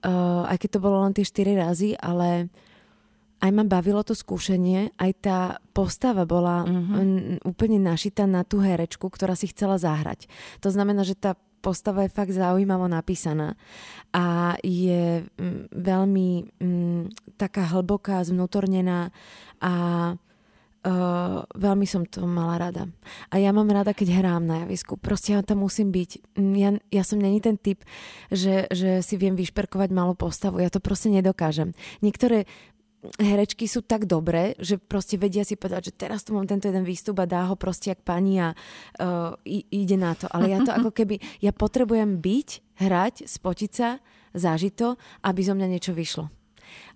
Uh, 0.00 0.48
aj 0.48 0.56
keď 0.64 0.80
to 0.80 0.84
bolo 0.84 1.04
len 1.04 1.12
tie 1.12 1.28
4 1.28 1.60
razy, 1.60 1.92
ale 2.00 2.48
aj 3.40 3.50
ma 3.52 3.64
bavilo 3.64 4.00
to 4.04 4.16
skúšanie, 4.16 4.92
aj 5.00 5.10
tá 5.20 5.38
postava 5.76 6.28
bola 6.28 6.64
mm-hmm. 6.64 7.44
úplne 7.44 7.80
našita 7.80 8.24
na 8.24 8.44
tú 8.44 8.60
herečku, 8.60 9.08
ktorá 9.08 9.32
si 9.32 9.48
chcela 9.48 9.80
zahrať. 9.80 10.28
To 10.60 10.68
znamená, 10.68 11.04
že 11.08 11.16
tá 11.16 11.40
postava 11.60 12.02
je 12.02 12.10
fakt 12.10 12.32
zaujímavo 12.32 12.88
napísaná 12.88 13.54
a 14.10 14.56
je 14.64 15.22
mm, 15.22 15.70
veľmi 15.70 16.28
mm, 16.58 17.02
taká 17.38 17.70
hlboká, 17.70 18.24
zvnútornená 18.24 19.14
a 19.62 19.72
Uh, 20.80 21.44
veľmi 21.60 21.84
som 21.84 22.08
to 22.08 22.24
mala 22.24 22.56
rada. 22.56 22.88
A 23.28 23.36
ja 23.36 23.52
mám 23.52 23.68
rada, 23.68 23.92
keď 23.92 24.16
hrám 24.16 24.48
na 24.48 24.64
javisku. 24.64 24.96
Proste 24.96 25.36
ja 25.36 25.44
tam 25.44 25.60
musím 25.60 25.92
byť. 25.92 26.40
Mm, 26.40 26.54
ja, 26.56 26.70
ja 26.88 27.02
som 27.04 27.20
není 27.20 27.36
ten 27.44 27.60
typ, 27.60 27.84
že, 28.32 28.64
že 28.72 29.04
si 29.04 29.20
viem 29.20 29.36
vyšperkovať 29.36 29.92
malú 29.92 30.16
postavu. 30.16 30.56
Ja 30.56 30.72
to 30.72 30.80
proste 30.80 31.12
nedokážem. 31.12 31.76
Niektoré 32.00 32.48
herečky 33.16 33.64
sú 33.64 33.80
tak 33.80 34.04
dobré, 34.04 34.52
že 34.60 34.76
proste 34.76 35.16
vedia 35.16 35.40
si 35.44 35.56
povedať, 35.56 35.92
že 35.92 35.96
teraz 36.06 36.20
tu 36.24 36.36
mám 36.36 36.44
tento 36.44 36.68
jeden 36.68 36.84
výstup 36.84 37.16
a 37.20 37.28
dá 37.28 37.48
ho 37.48 37.56
proste 37.56 37.92
jak 37.92 38.04
pani 38.04 38.40
a 38.40 38.52
uh, 38.52 39.36
ide 39.48 39.96
na 39.96 40.12
to. 40.12 40.28
Ale 40.28 40.52
ja 40.52 40.60
to 40.60 40.72
ako 40.78 40.92
keby, 40.92 41.16
ja 41.40 41.52
potrebujem 41.52 42.20
byť, 42.20 42.48
hrať, 42.80 43.14
spotiť 43.24 43.70
sa, 43.72 43.98
zažiť 44.36 44.72
to, 44.76 45.00
aby 45.24 45.40
zo 45.40 45.56
mňa 45.56 45.66
niečo 45.68 45.92
vyšlo. 45.96 46.28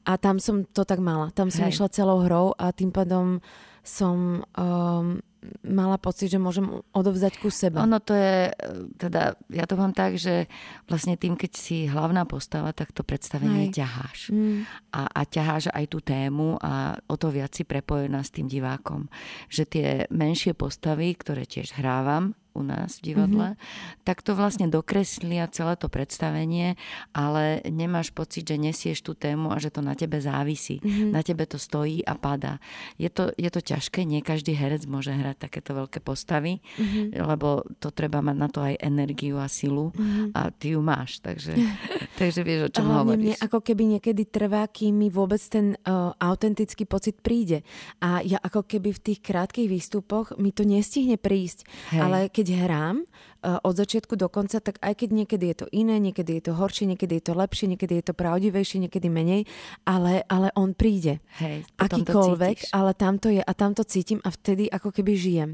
A 0.04 0.20
tam 0.20 0.38
som 0.38 0.68
to 0.68 0.86
tak 0.86 1.00
mala. 1.00 1.32
Tam 1.32 1.50
som 1.50 1.66
Hej. 1.66 1.80
išla 1.80 1.96
celou 1.96 2.22
hrou 2.22 2.52
a 2.54 2.70
tým 2.70 2.94
pádom 2.94 3.40
som 3.84 4.40
um, 4.56 5.20
mala 5.60 6.00
pocit, 6.00 6.32
že 6.32 6.40
môžem 6.40 6.64
odovzdať 6.96 7.36
ku 7.36 7.52
sebe. 7.52 7.76
Ono 7.80 8.00
to 8.00 8.16
je, 8.16 8.48
teda 8.96 9.36
ja 9.52 9.64
to 9.68 9.76
mám 9.76 9.92
tak, 9.92 10.16
že 10.16 10.48
vlastne 10.88 11.20
tým, 11.20 11.36
keď 11.36 11.52
si 11.52 11.84
hlavná 11.84 12.24
postava, 12.24 12.72
tak 12.72 12.96
to 12.96 13.04
predstavenie 13.04 13.68
Aj. 13.68 13.74
ťaháš. 13.76 14.32
Mm. 14.32 14.64
A, 14.96 15.02
a 15.04 15.20
ťaháš 15.28 15.68
aj 15.68 15.84
tú 15.92 16.00
tému 16.00 16.56
a 16.64 16.96
o 17.08 17.14
to 17.20 17.28
viac 17.28 17.52
si 17.52 17.68
prepojená 17.68 18.24
s 18.24 18.32
tým 18.32 18.48
divákom. 18.48 19.12
Že 19.52 19.62
tie 19.68 19.88
menšie 20.08 20.56
postavy, 20.56 21.12
ktoré 21.12 21.44
tiež 21.44 21.76
hrávam, 21.76 22.32
u 22.54 22.62
nás 22.62 23.02
v 23.02 23.12
divadle, 23.12 23.54
mm-hmm. 23.54 24.06
tak 24.06 24.22
to 24.22 24.38
vlastne 24.38 24.70
dokreslia 24.70 25.50
celé 25.50 25.74
to 25.74 25.90
predstavenie, 25.90 26.78
ale 27.10 27.60
nemáš 27.66 28.14
pocit, 28.14 28.46
že 28.46 28.56
nesieš 28.56 29.02
tú 29.02 29.12
tému 29.18 29.50
a 29.50 29.58
že 29.58 29.74
to 29.74 29.82
na 29.82 29.98
tebe 29.98 30.22
závisí. 30.22 30.78
Mm-hmm. 30.80 31.10
Na 31.10 31.20
tebe 31.26 31.44
to 31.50 31.58
stojí 31.58 32.00
a 32.06 32.14
padá. 32.14 32.62
Je 32.96 33.10
to, 33.10 33.34
je 33.34 33.50
to 33.50 33.60
ťažké, 33.60 34.06
nie 34.06 34.22
každý 34.22 34.54
herec 34.54 34.86
môže 34.86 35.10
hrať 35.10 35.50
takéto 35.50 35.74
veľké 35.74 35.98
postavy, 36.00 36.62
mm-hmm. 36.78 37.18
lebo 37.18 37.66
to 37.82 37.90
treba 37.90 38.22
mať 38.22 38.36
na 38.38 38.48
to 38.48 38.62
aj 38.62 38.78
energiu 38.78 39.42
a 39.42 39.50
silu 39.50 39.90
mm-hmm. 39.90 40.32
a 40.32 40.54
ty 40.54 40.78
ju 40.78 40.80
máš, 40.80 41.18
takže, 41.18 41.58
takže 42.20 42.40
vieš, 42.46 42.60
o 42.66 42.70
čom 42.70 42.86
Hlavne 42.86 43.18
hovoríš. 43.18 43.34
Mne 43.34 43.34
ako 43.42 43.58
keby 43.60 43.82
niekedy 43.98 44.22
trvá, 44.30 44.62
kým 44.70 44.94
mi 44.94 45.08
vôbec 45.10 45.42
ten 45.42 45.74
uh, 45.74 46.14
autentický 46.22 46.86
pocit 46.86 47.18
príde. 47.18 47.66
A 47.98 48.22
ja 48.22 48.38
ako 48.38 48.62
keby 48.64 48.94
v 48.94 49.00
tých 49.00 49.20
krátkých 49.24 49.66
výstupoch 49.66 50.36
mi 50.38 50.54
to 50.54 50.62
nestihne 50.62 51.18
prísť, 51.18 51.66
Hej. 51.90 52.00
ale 52.00 52.18
keď 52.30 52.43
keď 52.44 52.68
hrám 52.68 52.96
uh, 53.00 53.56
od 53.64 53.72
začiatku 53.72 54.20
do 54.20 54.28
konca, 54.28 54.60
tak 54.60 54.76
aj 54.84 55.00
keď 55.00 55.08
niekedy 55.16 55.44
je 55.48 55.56
to 55.64 55.66
iné, 55.72 55.96
niekedy 55.96 56.36
je 56.36 56.52
to 56.52 56.52
horšie, 56.52 56.84
niekedy 56.84 57.16
je 57.16 57.24
to 57.24 57.32
lepšie, 57.32 57.72
niekedy 57.72 58.04
je 58.04 58.04
to 58.04 58.12
pravdivejšie, 58.12 58.84
niekedy 58.84 59.08
menej, 59.08 59.48
ale, 59.88 60.28
ale 60.28 60.52
on 60.52 60.76
príde. 60.76 61.24
Hej, 61.40 61.64
Akýkoľvek, 61.80 62.76
ale 62.76 62.92
tamto 62.92 63.32
je 63.32 63.40
a 63.40 63.52
tamto 63.56 63.80
cítim 63.88 64.20
a 64.20 64.28
vtedy 64.28 64.68
ako 64.68 64.92
keby 64.92 65.16
žijem. 65.16 65.50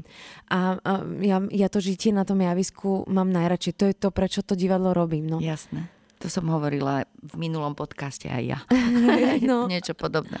A, 0.51 0.75
a 0.83 0.91
ja, 1.23 1.39
ja 1.47 1.71
to 1.71 1.79
žitie 1.79 2.11
na 2.11 2.27
tom 2.27 2.43
javisku 2.43 3.07
mám 3.07 3.31
najradšej. 3.31 3.73
To 3.79 3.85
je 3.87 3.95
to, 3.95 4.11
prečo 4.11 4.43
to 4.43 4.59
divadlo 4.59 4.91
robím. 4.91 5.31
No. 5.31 5.39
Jasné. 5.39 6.00
To 6.21 6.27
som 6.29 6.45
hovorila 6.53 7.09
v 7.17 7.33
minulom 7.41 7.73
podcaste 7.73 8.29
aj 8.29 8.43
ja. 8.45 8.59
no. 9.49 9.65
Niečo 9.65 9.97
podobné. 9.97 10.37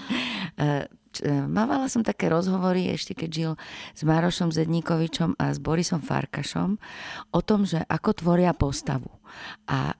E, 0.57 0.85
e, 1.25 1.33
mávala 1.49 1.89
som 1.89 2.05
také 2.05 2.29
rozhovory 2.29 2.93
ešte, 2.93 3.17
keď 3.17 3.29
žil 3.29 3.51
s 3.97 4.01
Marošom 4.05 4.53
Zedníkovičom 4.53 5.41
a 5.41 5.49
s 5.49 5.57
Borisom 5.57 6.05
Farkašom 6.05 6.77
o 7.33 7.39
tom, 7.41 7.65
že 7.65 7.81
ako 7.89 8.21
tvoria 8.21 8.53
postavu. 8.53 9.09
A 9.65 9.97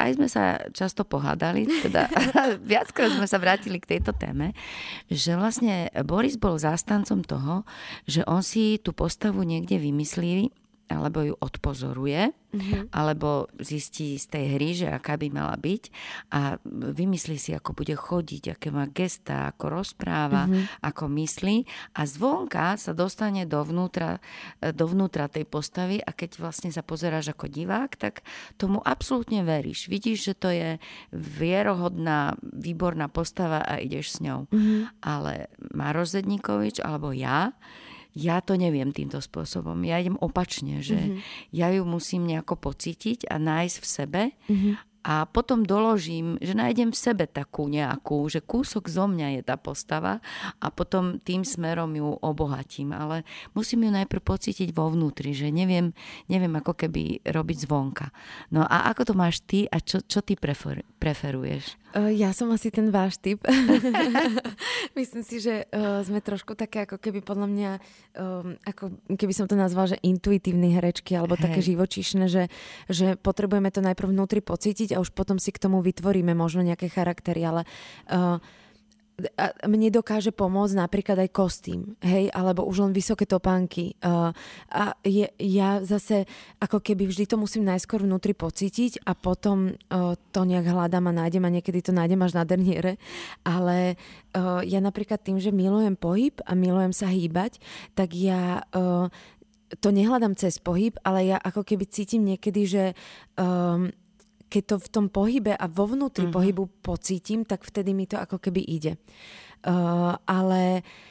aj 0.00 0.16
sme 0.16 0.28
sa 0.32 0.56
často 0.72 1.04
pohádali, 1.04 1.68
teda 1.68 2.08
viackrát 2.72 3.12
sme 3.12 3.28
sa 3.28 3.36
vrátili 3.36 3.76
k 3.76 3.96
tejto 3.96 4.16
téme, 4.16 4.56
že 5.12 5.36
vlastne 5.36 5.92
Boris 6.08 6.40
bol 6.40 6.56
zástancom 6.56 7.20
toho, 7.20 7.68
že 8.08 8.24
on 8.24 8.40
si 8.40 8.80
tú 8.80 8.96
postavu 8.96 9.44
niekde 9.44 9.76
vymyslí 9.76 10.48
alebo 10.90 11.22
ju 11.22 11.34
odpozoruje, 11.38 12.34
mm-hmm. 12.34 12.90
alebo 12.90 13.46
zistí 13.62 14.18
z 14.18 14.26
tej 14.26 14.44
hry, 14.58 14.68
že 14.74 14.88
aká 14.90 15.14
by 15.14 15.30
mala 15.30 15.54
byť 15.54 15.82
a 16.34 16.58
vymyslí 16.66 17.36
si, 17.38 17.54
ako 17.54 17.78
bude 17.78 17.94
chodiť, 17.94 18.58
aké 18.58 18.68
má 18.74 18.90
gesta, 18.90 19.54
ako 19.54 19.80
rozpráva, 19.80 20.50
mm-hmm. 20.50 20.82
ako 20.82 21.04
myslí 21.22 21.56
a 21.94 22.00
zvonka 22.04 22.74
sa 22.74 22.90
dostane 22.90 23.46
dovnútra, 23.46 24.18
dovnútra 24.60 25.30
tej 25.30 25.46
postavy 25.46 26.02
a 26.02 26.10
keď 26.10 26.42
vlastne 26.42 26.74
sa 26.74 26.82
pozeráš 26.82 27.30
ako 27.32 27.46
divák, 27.46 27.94
tak 27.94 28.26
tomu 28.58 28.82
absolútne 28.82 29.46
veríš. 29.46 29.86
Vidíš, 29.86 30.32
že 30.32 30.34
to 30.34 30.50
je 30.50 30.70
vierohodná, 31.14 32.34
výborná 32.42 33.06
postava 33.06 33.62
a 33.62 33.78
ideš 33.78 34.18
s 34.18 34.26
ňou. 34.26 34.50
Mm-hmm. 34.50 34.80
Ale 35.06 35.46
Maroš 35.70 36.18
Zedníkovič 36.18 36.82
alebo 36.82 37.14
ja 37.14 37.54
ja 38.14 38.42
to 38.42 38.58
neviem 38.58 38.90
týmto 38.90 39.22
spôsobom. 39.22 39.78
Ja 39.86 40.02
idem 40.02 40.18
opačne, 40.18 40.82
že 40.82 40.98
mm-hmm. 40.98 41.20
ja 41.54 41.68
ju 41.74 41.82
musím 41.86 42.26
nejako 42.26 42.58
pocítiť 42.58 43.30
a 43.30 43.38
nájsť 43.38 43.76
v 43.78 43.86
sebe 43.86 44.22
mm-hmm 44.50 44.90
a 45.00 45.24
potom 45.24 45.64
doložím, 45.64 46.36
že 46.44 46.52
nájdem 46.52 46.92
v 46.92 47.00
sebe 47.00 47.24
takú 47.24 47.72
nejakú, 47.72 48.28
že 48.28 48.44
kúsok 48.44 48.84
zo 48.84 49.08
mňa 49.08 49.40
je 49.40 49.42
tá 49.48 49.56
postava 49.56 50.20
a 50.60 50.68
potom 50.68 51.16
tým 51.16 51.40
smerom 51.40 51.88
ju 51.96 52.20
obohatím. 52.20 52.92
Ale 52.92 53.24
musím 53.56 53.88
ju 53.88 53.90
najprv 53.96 54.20
pocítiť 54.20 54.76
vo 54.76 54.92
vnútri, 54.92 55.32
že 55.32 55.48
neviem, 55.48 55.96
neviem 56.28 56.52
ako 56.52 56.76
keby 56.76 57.24
robiť 57.24 57.58
zvonka. 57.64 58.12
No 58.52 58.60
a 58.60 58.92
ako 58.92 59.12
to 59.12 59.14
máš 59.16 59.40
ty 59.40 59.64
a 59.72 59.80
čo, 59.80 60.04
čo 60.04 60.20
ty 60.20 60.36
prefer, 60.36 60.84
preferuješ? 61.00 61.80
Ja 61.90 62.30
som 62.30 62.54
asi 62.54 62.70
ten 62.70 62.94
váš 62.94 63.18
typ. 63.18 63.42
Myslím 64.98 65.26
si, 65.26 65.42
že 65.42 65.66
uh, 65.74 66.06
sme 66.06 66.22
trošku 66.22 66.54
také 66.54 66.86
ako 66.86 67.02
keby 67.02 67.18
podľa 67.18 67.48
mňa, 67.50 67.70
um, 68.14 68.54
ako 68.62 68.94
keby 69.18 69.32
som 69.34 69.50
to 69.50 69.58
nazvala, 69.58 69.98
že 69.98 70.02
intuitívne 70.06 70.70
herečky 70.70 71.18
alebo 71.18 71.34
Hej. 71.34 71.50
také 71.50 71.60
živočíšne, 71.66 72.30
že, 72.30 72.46
že 72.86 73.18
potrebujeme 73.18 73.74
to 73.74 73.82
najprv 73.82 74.06
vnútri 74.06 74.38
pocítiť 74.38 74.94
a 74.94 75.02
už 75.02 75.10
potom 75.10 75.42
si 75.42 75.50
k 75.50 75.58
tomu 75.58 75.82
vytvoríme 75.82 76.30
možno 76.30 76.62
nejaké 76.62 76.86
charaktery, 76.86 77.42
ale 77.42 77.62
uh, 78.06 78.38
mne 79.66 79.88
dokáže 79.90 80.30
pomôcť 80.30 80.74
napríklad 80.78 81.18
aj 81.26 81.30
kostým, 81.34 81.98
hej, 82.00 82.30
alebo 82.30 82.64
už 82.64 82.88
len 82.88 82.92
vysoké 82.94 83.26
topánky. 83.26 83.98
Uh, 84.00 84.30
a 84.70 84.94
je, 85.02 85.28
ja 85.36 85.82
zase 85.82 86.24
ako 86.62 86.80
keby 86.80 87.08
vždy 87.08 87.24
to 87.28 87.36
musím 87.36 87.66
najskôr 87.66 88.04
vnútri 88.04 88.32
pocítiť 88.32 89.04
a 89.04 89.12
potom 89.16 89.72
uh, 89.72 90.14
to 90.30 90.40
nejak 90.44 90.68
hľadám 90.68 91.10
a 91.10 91.16
nájdem 91.24 91.44
a 91.44 91.54
niekedy 91.54 91.80
to 91.84 91.92
nájdem 91.92 92.20
až 92.22 92.32
na 92.36 92.44
derniere. 92.46 92.96
Ale 93.42 93.96
uh, 94.36 94.60
ja 94.64 94.78
napríklad 94.78 95.20
tým, 95.20 95.42
že 95.42 95.54
milujem 95.54 95.98
pohyb 95.98 96.36
a 96.46 96.52
milujem 96.56 96.92
sa 96.94 97.10
hýbať, 97.10 97.58
tak 97.92 98.16
ja 98.16 98.64
uh, 98.72 99.06
to 99.78 99.94
nehľadám 99.94 100.34
cez 100.34 100.58
pohyb, 100.58 100.98
ale 101.06 101.30
ja 101.30 101.38
ako 101.38 101.62
keby 101.62 101.86
cítim 101.86 102.26
niekedy, 102.26 102.66
že 102.66 102.84
um, 103.38 103.94
keď 104.50 104.62
to 104.66 104.76
v 104.82 104.88
tom 104.90 105.06
pohybe 105.06 105.54
a 105.54 105.64
vo 105.70 105.86
vnútri 105.86 106.26
uh-huh. 106.26 106.34
pohybu 106.34 106.82
pocítim, 106.82 107.46
tak 107.46 107.62
vtedy 107.62 107.94
mi 107.94 108.10
to 108.10 108.18
ako 108.18 108.42
keby 108.42 108.60
ide. 108.66 108.98
Uh, 109.62 110.18
ale 110.26 110.82
uh, 110.82 111.09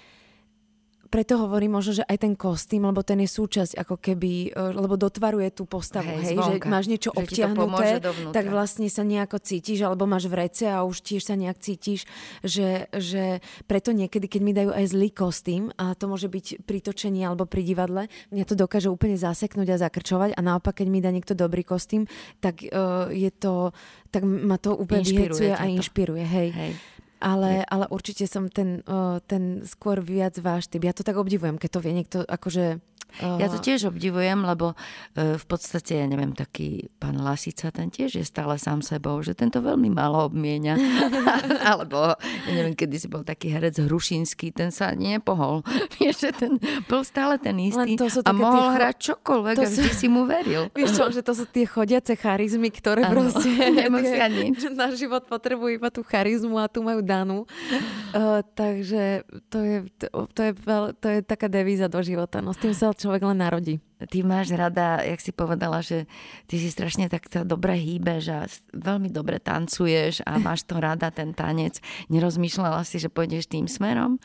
preto 1.10 1.42
hovorím 1.42 1.82
možno, 1.82 2.00
že 2.00 2.04
aj 2.06 2.18
ten 2.22 2.34
kostým, 2.38 2.86
lebo 2.86 3.02
ten 3.02 3.18
je 3.26 3.30
súčasť 3.30 3.82
ako 3.82 3.98
keby, 3.98 4.54
e, 4.54 4.78
lebo 4.78 4.94
dotvaruje 4.94 5.50
tú 5.50 5.66
postavu, 5.66 6.22
hej, 6.22 6.34
hej 6.34 6.38
že 6.38 6.54
máš 6.70 6.86
niečo 6.86 7.10
že 7.12 7.18
obtiahnuté, 7.18 7.98
tak 8.30 8.46
vlastne 8.54 8.86
sa 8.94 9.02
nejako 9.02 9.42
cítiš, 9.42 9.82
alebo 9.82 10.06
máš 10.06 10.30
v 10.30 10.46
rece 10.46 10.70
a 10.70 10.86
už 10.86 11.02
tiež 11.02 11.26
sa 11.26 11.34
nejak 11.34 11.58
cítiš, 11.58 12.06
že, 12.46 12.86
že 12.94 13.42
preto 13.66 13.90
niekedy, 13.90 14.30
keď 14.30 14.42
mi 14.46 14.54
dajú 14.54 14.72
aj 14.72 14.86
zlý 14.86 15.10
kostým, 15.10 15.74
a 15.82 15.98
to 15.98 16.06
môže 16.06 16.30
byť 16.30 16.64
pri 16.64 16.80
točení 16.86 17.26
alebo 17.26 17.50
pri 17.50 17.66
divadle, 17.66 18.06
mňa 18.30 18.46
to 18.46 18.54
dokáže 18.54 18.88
úplne 18.88 19.18
zaseknúť 19.18 19.76
a 19.76 19.82
zakrčovať 19.82 20.38
a 20.38 20.42
naopak, 20.46 20.86
keď 20.86 20.88
mi 20.94 21.02
dá 21.02 21.10
niekto 21.10 21.34
dobrý 21.34 21.66
kostým, 21.66 22.06
tak 22.38 22.62
uh, 22.70 23.10
je 23.10 23.34
to, 23.34 23.74
tak 24.14 24.22
ma 24.22 24.62
to 24.62 24.78
úplne 24.78 25.02
vyhecuje 25.02 25.58
a 25.58 25.66
inšpiruje, 25.66 26.24
hej. 26.24 26.50
hej 26.54 26.74
ale, 27.20 27.68
ale 27.68 27.86
určite 27.92 28.26
som 28.26 28.48
ten, 28.48 28.84
ten 29.28 29.62
skôr 29.68 30.00
viac 30.00 30.40
váš 30.40 30.72
typ. 30.72 30.84
Ja 30.88 30.96
to 30.96 31.04
tak 31.04 31.20
obdivujem, 31.20 31.60
keď 31.60 31.70
to 31.70 31.84
vie 31.84 31.94
niekto 31.94 32.18
akože 32.24 32.80
ja 33.18 33.48
to 33.50 33.60
tiež 33.60 33.90
obdivujem, 33.90 34.46
lebo 34.46 34.78
e, 35.18 35.36
v 35.36 35.46
podstate, 35.50 36.00
ja 36.00 36.08
neviem, 36.08 36.32
taký 36.32 36.88
pán 37.02 37.20
Lasica, 37.20 37.74
ten 37.74 37.90
tiež 37.90 38.22
je 38.22 38.26
stále 38.26 38.56
sám 38.62 38.86
sebou, 38.86 39.20
že 39.26 39.34
tento 39.34 39.60
veľmi 39.60 39.90
málo 39.92 40.30
obmienia. 40.30 40.78
Alebo, 41.70 42.16
ja 42.20 42.52
neviem, 42.54 42.78
kedy 42.78 42.96
si 42.96 43.08
bol 43.10 43.26
taký 43.26 43.52
herec 43.52 43.82
Hrušinský, 43.82 44.54
ten 44.54 44.70
sa 44.70 44.94
nepohol. 44.94 45.66
Vieš, 46.00 46.30
že 46.30 46.32
ten 46.32 46.52
bol 46.86 47.02
stále 47.02 47.42
ten 47.42 47.58
istý 47.60 47.98
a 47.98 48.32
mohol 48.32 48.72
cho... 48.72 48.76
hrať 48.78 48.96
čokoľvek 49.12 49.56
to 49.58 49.64
a 49.66 49.68
vždy 49.68 49.92
sú... 49.92 50.00
si 50.00 50.08
mu 50.08 50.24
veril. 50.30 50.70
Vieš 50.78 50.92
čo, 50.96 51.06
že 51.10 51.22
to 51.26 51.34
sú 51.34 51.44
tie 51.50 51.66
chodiace 51.66 52.14
charizmy, 52.16 52.70
ktoré 52.70 53.04
ano, 53.04 53.26
proste 53.26 53.50
nemusia 53.52 54.28
nič. 54.30 54.70
Na 54.72 54.94
život 54.94 55.26
potrebujú 55.26 55.76
iba 55.76 55.90
tú 55.90 56.06
charizmu 56.06 56.56
a 56.62 56.70
tu 56.70 56.86
majú 56.86 57.02
danú. 57.02 57.44
Uh, 58.14 58.46
takže 58.54 59.26
to 59.50 59.58
je, 59.60 59.78
to, 59.98 60.08
to, 60.32 60.42
je, 60.46 60.52
to 61.00 61.08
je 61.10 61.20
taká 61.26 61.48
devíza 61.52 61.92
do 61.92 62.00
života. 62.00 62.40
No 62.40 62.54
s 62.54 62.60
tým 62.62 62.72
sa 62.72 62.94
človek 63.00 63.24
len 63.24 63.40
narodí. 63.40 63.80
Ty 64.00 64.28
máš 64.28 64.52
rada, 64.52 65.00
jak 65.00 65.20
si 65.24 65.32
povedala, 65.32 65.80
že 65.80 66.08
ty 66.52 66.60
si 66.60 66.68
strašne 66.68 67.08
takto 67.08 67.48
dobre 67.48 67.80
hýbeš 67.80 68.24
a 68.32 68.40
veľmi 68.76 69.08
dobre 69.08 69.40
tancuješ 69.40 70.28
a 70.28 70.36
máš 70.46 70.68
to 70.68 70.78
rada, 70.84 71.08
ten 71.10 71.32
tanec. 71.32 71.80
Nerozmýšľala 72.12 72.84
si, 72.84 73.00
že 73.00 73.08
pôjdeš 73.08 73.48
tým 73.48 73.72
smerom? 73.72 74.20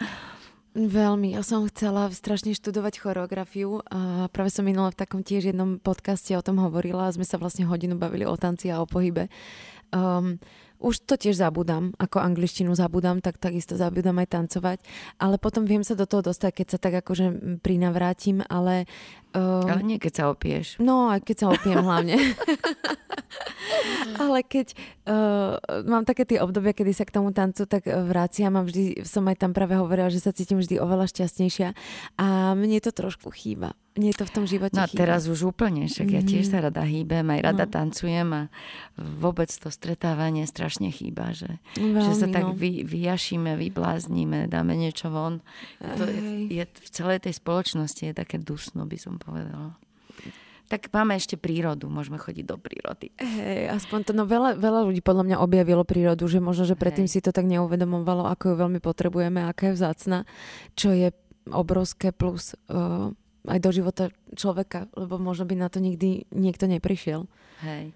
Veľmi. 0.74 1.38
Ja 1.38 1.46
som 1.46 1.62
chcela 1.70 2.10
strašne 2.10 2.50
študovať 2.50 2.98
choreografiu 2.98 3.78
a 3.86 4.26
práve 4.34 4.50
som 4.50 4.66
minula 4.66 4.90
v 4.90 4.98
takom 5.06 5.22
tiež 5.22 5.54
jednom 5.54 5.78
podcaste 5.78 6.34
o 6.34 6.42
tom 6.42 6.58
hovorila 6.58 7.06
a 7.06 7.14
sme 7.14 7.22
sa 7.22 7.38
vlastne 7.38 7.62
hodinu 7.62 7.94
bavili 7.94 8.26
o 8.26 8.34
tanci 8.34 8.74
a 8.74 8.82
o 8.82 8.86
pohybe. 8.90 9.30
Um, 9.94 10.42
už 10.84 11.08
to 11.08 11.16
tiež 11.16 11.40
zabudám, 11.40 11.96
ako 11.96 12.20
angličtinu 12.20 12.76
zabudám, 12.76 13.24
tak 13.24 13.40
takisto 13.40 13.80
zabudám 13.80 14.20
aj 14.20 14.28
tancovať, 14.28 14.78
ale 15.16 15.40
potom 15.40 15.64
viem 15.64 15.80
sa 15.80 15.96
do 15.96 16.04
toho 16.04 16.20
dostať, 16.20 16.52
keď 16.52 16.66
sa 16.68 16.78
tak 16.78 17.00
akože 17.00 17.58
prinavrátim, 17.64 18.44
ale... 18.44 18.84
Um, 19.34 19.66
ale 19.66 19.82
nie 19.82 19.98
keď 19.98 20.12
sa 20.14 20.24
opieš. 20.30 20.78
No, 20.78 21.10
aj 21.10 21.26
keď 21.26 21.36
sa 21.42 21.46
opiem 21.50 21.82
hlavne. 21.82 22.14
ale 24.22 24.46
keď 24.46 24.78
uh, 25.10 25.58
mám 25.82 26.06
také 26.06 26.22
tie 26.22 26.38
obdobia, 26.38 26.70
kedy 26.70 26.94
sa 26.94 27.02
k 27.02 27.18
tomu 27.18 27.34
tancu 27.34 27.66
tak 27.66 27.90
vraciam 27.90 28.54
a 28.54 28.62
vždy 28.62 29.02
som 29.02 29.26
aj 29.26 29.42
tam 29.42 29.50
práve 29.50 29.74
hovorila, 29.74 30.06
že 30.06 30.22
sa 30.22 30.30
cítim 30.30 30.62
vždy 30.62 30.78
oveľa 30.78 31.10
šťastnejšia 31.10 31.74
a 32.14 32.54
mne 32.54 32.78
to 32.78 32.94
trošku 32.94 33.34
chýba 33.34 33.74
je 33.94 34.10
to 34.10 34.26
v 34.26 34.32
tom 34.34 34.44
živote 34.44 34.74
No 34.74 34.90
chýba. 34.90 35.06
teraz 35.06 35.30
už 35.30 35.54
úplne, 35.54 35.86
však 35.86 36.10
mm-hmm. 36.10 36.26
ja 36.26 36.26
tiež 36.26 36.44
sa 36.50 36.58
rada 36.66 36.82
hýbem, 36.82 37.22
aj 37.30 37.40
rada 37.46 37.66
no. 37.66 37.70
tancujem 37.70 38.28
a 38.34 38.42
vôbec 38.98 39.46
to 39.46 39.70
stretávanie 39.70 40.50
strašne 40.50 40.90
chýba, 40.90 41.30
že, 41.30 41.62
Veľmi, 41.78 42.02
že 42.02 42.12
sa 42.18 42.26
tak 42.26 42.50
no. 42.50 42.58
vy, 42.58 42.82
vyjašíme, 42.82 43.54
vybláznime, 43.54 44.50
dáme 44.50 44.74
niečo 44.74 45.14
von. 45.14 45.46
To 45.78 46.04
je, 46.10 46.50
je, 46.50 46.64
v 46.66 46.88
celej 46.90 47.22
tej 47.22 47.38
spoločnosti 47.38 48.10
je 48.10 48.14
také 48.14 48.42
dusno, 48.42 48.82
by 48.82 48.98
som 48.98 49.14
povedala. 49.24 49.74
Tak 50.64 50.88
máme 50.96 51.20
ešte 51.20 51.36
prírodu, 51.36 51.92
môžeme 51.92 52.16
chodiť 52.16 52.44
do 52.48 52.56
prírody. 52.56 53.12
Hej, 53.20 53.68
aspoň 53.84 53.98
to, 54.08 54.12
no 54.16 54.24
veľa, 54.24 54.56
veľa 54.56 54.88
ľudí 54.88 55.04
podľa 55.04 55.28
mňa 55.28 55.36
objavilo 55.44 55.84
prírodu, 55.84 56.24
že 56.24 56.40
možno, 56.40 56.64
že 56.64 56.72
predtým 56.72 57.04
Hej. 57.04 57.20
si 57.20 57.24
to 57.24 57.36
tak 57.36 57.44
neuvedomovalo, 57.44 58.24
ako 58.32 58.52
ju 58.52 58.54
veľmi 58.56 58.80
potrebujeme, 58.80 59.44
aká 59.44 59.70
je 59.70 59.76
vzácna, 59.76 60.18
čo 60.72 60.96
je 60.96 61.12
obrovské 61.52 62.16
plus 62.16 62.56
uh, 62.72 63.12
aj 63.44 63.58
do 63.60 63.70
života 63.76 64.08
človeka, 64.32 64.88
lebo 64.96 65.20
možno 65.20 65.44
by 65.44 65.54
na 65.60 65.68
to 65.68 65.84
nikdy 65.84 66.24
niekto 66.32 66.64
neprišiel. 66.64 67.28
Hej. 67.60 67.92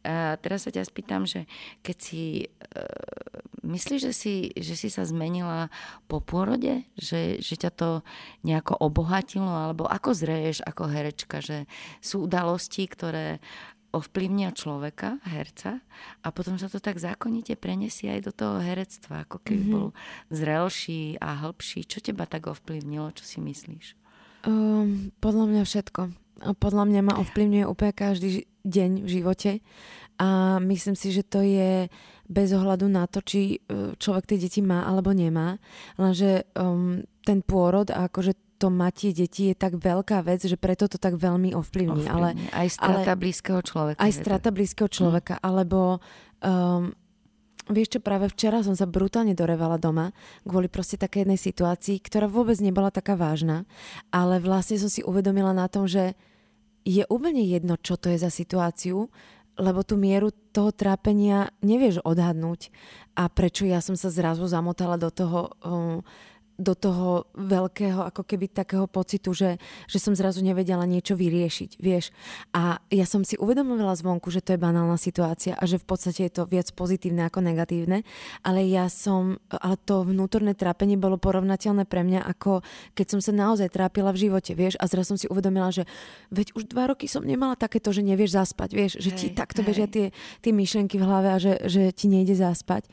A 0.00 0.40
teraz 0.40 0.64
sa 0.64 0.70
ťa 0.72 0.88
spýtam, 0.88 1.28
že 1.28 1.44
keď 1.84 1.96
si... 2.00 2.22
E, 2.48 2.84
myslíš, 3.60 4.00
že 4.08 4.12
si, 4.16 4.34
že 4.56 4.74
si 4.76 4.88
sa 4.88 5.04
zmenila 5.04 5.68
po 6.08 6.24
pôrode? 6.24 6.88
Že, 6.96 7.44
že 7.44 7.54
ťa 7.60 7.70
to 7.76 7.90
nejako 8.40 8.80
obohatilo? 8.80 9.48
Alebo 9.48 9.84
ako 9.84 10.16
zreješ 10.16 10.64
ako 10.64 10.88
herečka? 10.88 11.44
Že 11.44 11.68
sú 12.00 12.24
udalosti, 12.24 12.88
ktoré 12.88 13.44
ovplyvnia 13.90 14.54
človeka, 14.54 15.18
herca 15.26 15.82
a 16.22 16.30
potom 16.30 16.54
sa 16.56 16.70
to 16.70 16.78
tak 16.78 17.02
zákonite 17.02 17.58
prenesie 17.58 18.06
aj 18.06 18.30
do 18.30 18.32
toho 18.32 18.62
herectva, 18.62 19.26
ako 19.26 19.42
keby 19.42 19.62
mm-hmm. 19.66 19.74
bol 19.74 19.88
zrelší 20.30 21.18
a 21.18 21.34
hĺbší. 21.42 21.90
Čo 21.90 21.98
teba 21.98 22.24
tak 22.26 22.46
ovplyvnilo? 22.46 23.10
Čo 23.10 23.24
si 23.26 23.38
myslíš? 23.42 23.98
Um, 24.46 25.10
podľa 25.18 25.44
mňa 25.50 25.62
všetko. 25.66 26.00
Podľa 26.40 26.84
mňa 26.88 27.00
ma 27.04 27.14
ovplyvňuje 27.20 27.64
úplne 27.68 27.92
každý 27.92 28.48
deň 28.64 28.90
v 29.04 29.08
živote. 29.08 29.50
a 30.20 30.60
myslím 30.60 30.96
si, 30.96 31.12
že 31.16 31.24
to 31.24 31.40
je 31.40 31.88
bez 32.30 32.48
ohľadu 32.52 32.86
na 32.86 33.08
to, 33.08 33.24
či 33.24 33.56
e, 33.56 33.96
človek 33.96 34.28
tie 34.28 34.38
deti 34.38 34.60
má 34.60 34.84
alebo 34.84 35.10
nemá, 35.10 35.58
lenže 35.98 36.46
um, 36.54 37.02
ten 37.26 37.42
pôrod 37.42 37.90
a 37.90 38.06
akože 38.06 38.60
to 38.60 38.68
matie 38.68 39.16
deti 39.16 39.50
je 39.50 39.56
tak 39.56 39.80
veľká 39.80 40.20
vec, 40.20 40.44
že 40.44 40.60
preto 40.60 40.84
to 40.84 41.00
tak 41.00 41.16
veľmi 41.16 41.56
ovplyvní. 41.56 42.04
ovplyvní. 42.04 42.12
Ale, 42.12 42.36
aj 42.52 42.68
strata 42.76 43.16
ale, 43.16 43.20
blízkeho 43.24 43.60
človeka. 43.64 43.98
Aj 44.04 44.12
strata 44.12 44.48
blízkeho 44.52 44.88
človeka, 44.92 45.40
mm. 45.40 45.42
alebo 45.42 45.98
um, 46.44 46.92
Vieš 47.70 47.96
čo, 47.96 48.00
práve 48.02 48.26
včera 48.26 48.66
som 48.66 48.74
sa 48.74 48.82
brutálne 48.82 49.30
dorevala 49.30 49.78
doma 49.78 50.10
kvôli 50.42 50.66
proste 50.66 50.98
také 50.98 51.22
jednej 51.22 51.38
situácii, 51.38 52.02
ktorá 52.02 52.26
vôbec 52.26 52.58
nebola 52.58 52.90
taká 52.90 53.14
vážna, 53.14 53.62
ale 54.10 54.42
vlastne 54.42 54.74
som 54.74 54.90
si 54.90 55.06
uvedomila 55.06 55.54
na 55.54 55.70
tom, 55.70 55.86
že 55.86 56.18
je 56.84 57.04
úplne 57.08 57.44
jedno, 57.44 57.76
čo 57.76 58.00
to 58.00 58.08
je 58.12 58.18
za 58.20 58.32
situáciu, 58.32 59.12
lebo 59.60 59.84
tú 59.84 60.00
mieru 60.00 60.32
toho 60.56 60.72
trápenia 60.72 61.52
nevieš 61.60 62.00
odhadnúť. 62.00 62.72
A 63.18 63.28
prečo 63.28 63.68
ja 63.68 63.84
som 63.84 63.98
sa 63.98 64.08
zrazu 64.08 64.48
zamotala 64.48 64.96
do 64.96 65.12
toho 65.12 65.52
um, 65.60 66.00
do 66.60 66.76
toho 66.76 67.24
veľkého 67.34 68.04
ako 68.04 68.22
keby 68.28 68.52
takého 68.52 68.84
pocitu, 68.84 69.32
že, 69.32 69.56
že 69.88 69.98
som 69.98 70.12
zrazu 70.12 70.44
nevedela 70.44 70.84
niečo 70.84 71.16
vyriešiť, 71.16 71.80
vieš. 71.80 72.12
A 72.52 72.78
ja 72.92 73.08
som 73.08 73.24
si 73.24 73.40
uvedomila 73.40 73.96
zvonku, 73.96 74.28
že 74.28 74.44
to 74.44 74.54
je 74.54 74.60
banálna 74.60 75.00
situácia 75.00 75.56
a 75.56 75.64
že 75.64 75.80
v 75.80 75.88
podstate 75.88 76.28
je 76.28 76.32
to 76.36 76.44
viac 76.44 76.68
pozitívne 76.76 77.24
ako 77.24 77.40
negatívne, 77.40 78.04
ale 78.44 78.68
ja 78.68 78.92
som, 78.92 79.40
ale 79.48 79.80
to 79.80 80.04
vnútorné 80.04 80.52
trápenie 80.52 81.00
bolo 81.00 81.16
porovnateľné 81.16 81.88
pre 81.88 82.04
mňa 82.04 82.20
ako 82.28 82.60
keď 82.92 83.06
som 83.08 83.20
sa 83.24 83.32
naozaj 83.32 83.72
trápila 83.72 84.12
v 84.12 84.28
živote, 84.28 84.52
vieš, 84.52 84.76
a 84.76 84.84
zrazu 84.84 85.16
som 85.16 85.18
si 85.18 85.26
uvedomila, 85.26 85.72
že 85.72 85.88
veď 86.30 86.52
už 86.54 86.68
dva 86.68 86.92
roky 86.92 87.08
som 87.08 87.24
nemala 87.24 87.56
takéto, 87.56 87.90
že 87.90 88.04
nevieš 88.04 88.36
zaspať, 88.36 88.70
vieš, 88.76 88.92
že 89.00 89.10
ti 89.16 89.26
takto 89.32 89.64
bežia 89.64 89.88
tie, 89.88 90.12
tie 90.44 90.52
myšlenky 90.52 91.00
v 91.00 91.06
hlave 91.06 91.28
a 91.32 91.38
že, 91.40 91.56
že 91.66 91.90
ti 91.90 92.06
nejde 92.06 92.36
zaspať. 92.36 92.86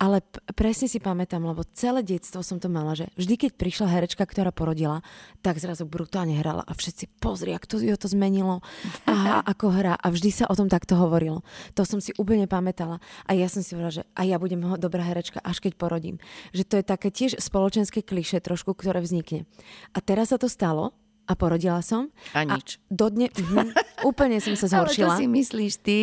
Ale 0.00 0.24
p- 0.24 0.40
presne 0.56 0.88
si 0.88 0.96
pamätám, 0.96 1.44
lebo 1.44 1.60
celé 1.76 2.00
detstvo 2.00 2.40
som 2.40 2.56
to 2.56 2.72
mala, 2.72 2.96
že 2.96 3.12
vždy, 3.20 3.36
keď 3.36 3.50
prišla 3.60 3.92
herečka, 3.92 4.24
ktorá 4.24 4.48
porodila, 4.48 5.04
tak 5.44 5.60
zrazu 5.60 5.84
brutálne 5.84 6.40
hrala 6.40 6.64
a 6.64 6.72
všetci 6.72 7.20
pozri, 7.20 7.52
ako 7.52 7.66
to, 7.68 7.76
to 7.84 8.08
zmenilo 8.08 8.64
a 9.04 9.44
ako 9.52 9.76
hra 9.76 10.00
a 10.00 10.06
vždy 10.08 10.32
sa 10.32 10.48
o 10.48 10.56
tom 10.56 10.72
takto 10.72 10.96
hovorilo. 10.96 11.44
To 11.76 11.84
som 11.84 12.00
si 12.00 12.16
úplne 12.16 12.48
pamätala 12.48 12.96
a 13.28 13.36
ja 13.36 13.52
som 13.52 13.60
si 13.60 13.76
povedala, 13.76 14.00
že 14.00 14.04
a 14.16 14.24
ja 14.24 14.40
budem 14.40 14.64
dobrá 14.80 15.04
herečka, 15.04 15.44
až 15.44 15.60
keď 15.60 15.76
porodím. 15.76 16.16
Že 16.56 16.64
to 16.64 16.74
je 16.80 16.84
také 16.88 17.08
tiež 17.12 17.36
spoločenské 17.36 18.00
kliše 18.00 18.40
trošku, 18.40 18.72
ktoré 18.72 19.04
vznikne. 19.04 19.44
A 19.92 20.00
teraz 20.00 20.32
sa 20.32 20.40
to 20.40 20.48
stalo 20.48 20.96
a 21.30 21.38
porodila 21.38 21.78
som. 21.78 22.10
A 22.34 22.42
nič. 22.42 22.82
A 22.82 22.90
dodne, 22.90 23.30
uh, 23.30 23.70
úplne 24.02 24.42
som 24.42 24.58
sa 24.58 24.66
zhoršila. 24.66 25.14
ale 25.14 25.14
to 25.14 25.20
si 25.22 25.26
myslíš 25.30 25.72
ty. 25.78 25.98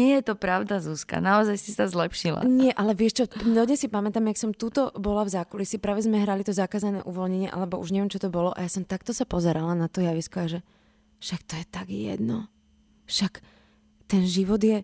Nie 0.00 0.20
je 0.20 0.32
to 0.32 0.34
pravda, 0.40 0.80
Zuzka. 0.80 1.20
Naozaj 1.20 1.60
si 1.60 1.76
sa 1.76 1.84
zlepšila. 1.84 2.48
Nie, 2.48 2.72
ale 2.72 2.96
vieš 2.96 3.20
čo, 3.20 3.24
dodne 3.44 3.76
si 3.76 3.92
pamätám, 3.92 4.24
jak 4.32 4.40
som 4.40 4.56
túto 4.56 4.88
bola 4.96 5.28
v 5.28 5.36
zákulisí, 5.36 5.76
práve 5.76 6.08
sme 6.08 6.24
hrali 6.24 6.40
to 6.40 6.56
zakázané 6.56 7.04
uvoľnenie, 7.04 7.52
alebo 7.52 7.76
už 7.76 7.92
neviem, 7.92 8.08
čo 8.08 8.16
to 8.16 8.32
bolo, 8.32 8.56
a 8.56 8.64
ja 8.64 8.70
som 8.72 8.88
takto 8.88 9.12
sa 9.12 9.28
pozerala 9.28 9.76
na 9.76 9.92
to 9.92 10.00
javisko 10.00 10.48
a 10.48 10.48
že 10.48 10.60
však 11.20 11.40
to 11.44 11.54
je 11.60 11.64
tak 11.68 11.86
jedno. 11.92 12.48
Však 13.04 13.44
ten 14.08 14.24
život 14.24 14.62
je 14.64 14.80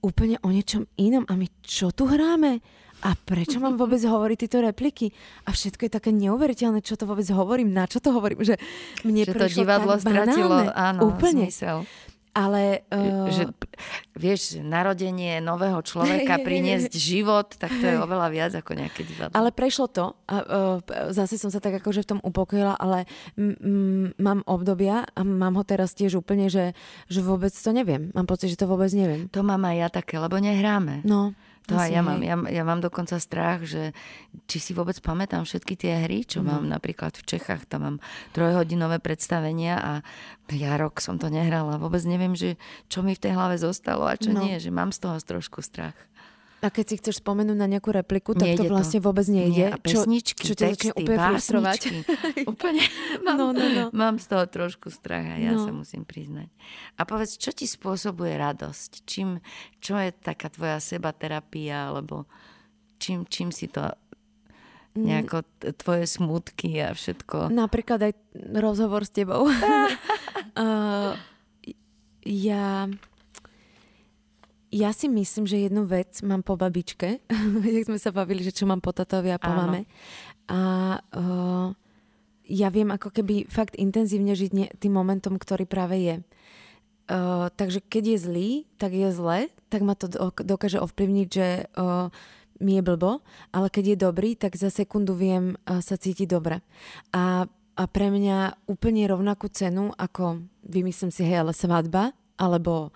úplne 0.00 0.40
o 0.40 0.48
niečom 0.48 0.88
inom 0.96 1.28
a 1.28 1.36
my 1.36 1.44
čo 1.60 1.92
tu 1.92 2.08
hráme? 2.08 2.64
A 3.00 3.16
prečo 3.16 3.56
mám 3.60 3.80
vôbec 3.80 4.00
hovoriť 4.00 4.36
tieto 4.46 4.60
repliky? 4.60 5.08
A 5.48 5.56
všetko 5.56 5.88
je 5.88 5.92
také 5.92 6.10
neuveriteľné, 6.12 6.84
čo 6.84 7.00
to 7.00 7.08
vôbec 7.08 7.24
hovorím, 7.32 7.72
na 7.72 7.88
čo 7.88 7.98
to 7.98 8.12
hovorím, 8.12 8.44
že 8.44 8.60
mne 9.04 9.24
že 9.24 9.32
to 9.32 9.46
divadlo 9.48 9.96
tak 9.96 10.04
stratilo 10.04 10.68
áno, 10.72 11.16
úplne. 11.16 11.48
zmysel. 11.48 11.88
Ale... 12.30 12.86
Uh... 12.94 13.26
Že, 13.26 13.44
vieš, 14.14 14.40
narodenie 14.62 15.42
nového 15.42 15.82
človeka, 15.82 16.38
priniesť 16.46 16.94
život, 16.94 17.58
tak 17.58 17.74
to 17.74 17.84
je 17.90 17.96
oveľa 17.98 18.28
viac 18.30 18.52
ako 18.54 18.78
nejaké 18.78 19.02
divadlo. 19.02 19.34
Ale 19.34 19.50
prešlo 19.50 19.90
to. 19.90 20.14
A, 20.30 20.36
uh, 20.38 21.10
zase 21.10 21.42
som 21.42 21.50
sa 21.50 21.58
tak 21.58 21.82
akože 21.82 22.06
v 22.06 22.10
tom 22.16 22.20
upokojila, 22.22 22.78
ale 22.78 23.10
m- 23.34 23.58
m- 23.58 24.08
mám 24.22 24.46
obdobia 24.46 25.10
a 25.10 25.20
mám 25.26 25.58
ho 25.58 25.64
teraz 25.66 25.90
tiež 25.98 26.22
úplne, 26.22 26.46
že, 26.46 26.76
že 27.10 27.18
vôbec 27.18 27.50
to 27.50 27.70
neviem. 27.74 28.14
Mám 28.14 28.30
pocit, 28.30 28.52
že 28.52 28.60
to 28.62 28.70
vôbec 28.70 28.94
neviem. 28.94 29.26
To 29.34 29.42
mám 29.42 29.66
aj 29.66 29.76
ja 29.76 29.88
také, 29.90 30.22
lebo 30.22 30.38
nehráme. 30.38 31.02
No. 31.02 31.34
To 31.70 31.78
aj 31.78 31.90
ja 31.94 32.02
mám, 32.02 32.20
ja, 32.20 32.36
ja 32.50 32.62
mám 32.66 32.82
dokonca 32.82 33.16
strach, 33.22 33.62
že 33.62 33.94
či 34.50 34.58
si 34.58 34.72
vôbec 34.74 34.98
pamätám 34.98 35.46
všetky 35.46 35.74
tie 35.78 36.04
hry, 36.04 36.26
čo 36.26 36.42
mm. 36.42 36.46
mám 36.46 36.64
napríklad 36.66 37.14
v 37.14 37.24
Čechách, 37.24 37.70
tam 37.70 37.80
mám 37.86 37.96
trojhodinové 38.34 38.98
predstavenia 38.98 39.78
a 39.78 39.92
ja 40.50 40.74
rok 40.74 40.98
som 40.98 41.16
to 41.16 41.30
nehrala. 41.30 41.78
Vôbec 41.78 42.02
neviem, 42.02 42.34
že 42.34 42.58
čo 42.90 43.06
mi 43.06 43.14
v 43.14 43.22
tej 43.22 43.32
hlave 43.38 43.56
zostalo 43.56 44.10
a 44.10 44.18
čo 44.18 44.34
no. 44.34 44.42
nie, 44.42 44.58
že 44.58 44.74
mám 44.74 44.90
z 44.90 45.06
toho 45.06 45.16
trošku 45.22 45.62
strach. 45.62 45.94
A 46.60 46.68
keď 46.68 46.84
si 46.84 46.94
chceš 47.00 47.24
spomenúť 47.24 47.56
na 47.56 47.64
nejakú 47.64 47.88
repliku, 47.88 48.36
tak 48.36 48.52
nejde 48.52 48.68
to 48.68 48.72
vlastne 48.72 49.00
to. 49.00 49.04
vôbec 49.08 49.24
nejde. 49.32 49.64
Nie, 49.64 49.72
a 49.72 49.80
pesničky, 49.80 50.44
čo, 50.44 50.52
čo 50.52 50.68
texty, 50.68 50.92
úplne 50.92 51.16
frustrovať. 51.32 51.80
úplne 52.52 52.84
mám, 53.24 53.36
no, 53.40 53.46
no, 53.56 53.66
no. 53.72 53.84
mám 53.96 54.20
z 54.20 54.28
toho 54.28 54.44
trošku 54.44 54.92
strach 54.92 55.24
a 55.24 55.36
ja 55.40 55.56
no. 55.56 55.64
sa 55.64 55.72
musím 55.72 56.04
priznať. 56.04 56.52
A 57.00 57.08
povedz, 57.08 57.40
čo 57.40 57.56
ti 57.56 57.64
spôsobuje 57.64 58.36
radosť? 58.36 59.08
Čím, 59.08 59.40
čo 59.80 59.96
je 59.96 60.12
taká 60.12 60.52
tvoja 60.52 60.76
sebaterapia, 60.84 61.96
alebo 61.96 62.28
čím, 63.00 63.24
čím 63.24 63.48
si 63.56 63.64
to 63.64 63.88
mm. 64.92 65.00
nejako 65.00 65.48
tvoje 65.80 66.04
smutky 66.04 66.76
a 66.84 66.92
všetko. 66.92 67.48
Napríklad 67.48 68.04
aj 68.04 68.12
rozhovor 68.60 69.08
s 69.08 69.12
tebou. 69.16 69.48
uh, 70.60 71.16
ja 72.20 72.84
ja 74.70 74.94
si 74.94 75.10
myslím, 75.10 75.44
že 75.50 75.66
jednu 75.66 75.82
vec 75.86 76.22
mám 76.22 76.46
po 76.46 76.54
babičke, 76.54 77.18
jak 77.76 77.84
sme 77.90 77.98
sa 77.98 78.14
bavili, 78.14 78.46
že 78.46 78.54
čo 78.54 78.70
mám 78.70 78.78
po 78.78 78.94
tatovi 78.94 79.34
a 79.34 79.42
po 79.42 79.50
Áno. 79.50 79.66
mame. 79.66 79.90
A 80.46 80.60
uh, 80.98 81.74
ja 82.46 82.68
viem 82.70 82.90
ako 82.90 83.10
keby 83.10 83.50
fakt 83.50 83.74
intenzívne 83.78 84.34
žiť 84.34 84.50
ne, 84.54 84.66
tým 84.78 84.94
momentom, 84.94 85.38
ktorý 85.38 85.66
práve 85.66 85.98
je. 85.98 86.16
Uh, 87.10 87.50
takže 87.58 87.82
keď 87.82 88.14
je 88.14 88.18
zlý, 88.22 88.48
tak 88.78 88.94
je 88.94 89.10
zle, 89.10 89.50
tak 89.66 89.82
ma 89.82 89.98
to 89.98 90.06
dokáže 90.46 90.78
ovplyvniť, 90.78 91.28
že 91.30 91.66
uh, 91.74 92.06
mi 92.62 92.78
je 92.78 92.82
blbo, 92.86 93.26
ale 93.50 93.66
keď 93.66 93.94
je 93.94 94.04
dobrý, 94.06 94.30
tak 94.38 94.54
za 94.54 94.70
sekundu 94.70 95.18
viem 95.18 95.58
uh, 95.66 95.82
sa 95.82 95.98
cítiť 95.98 96.30
dobre. 96.30 96.62
A, 97.10 97.50
a 97.74 97.82
pre 97.90 98.14
mňa 98.14 98.70
úplne 98.70 99.02
rovnakú 99.10 99.50
cenu, 99.50 99.90
ako 99.98 100.46
vymyslím 100.62 101.10
si, 101.10 101.26
hej, 101.26 101.42
ale 101.42 101.50
svadba, 101.50 102.14
alebo 102.38 102.94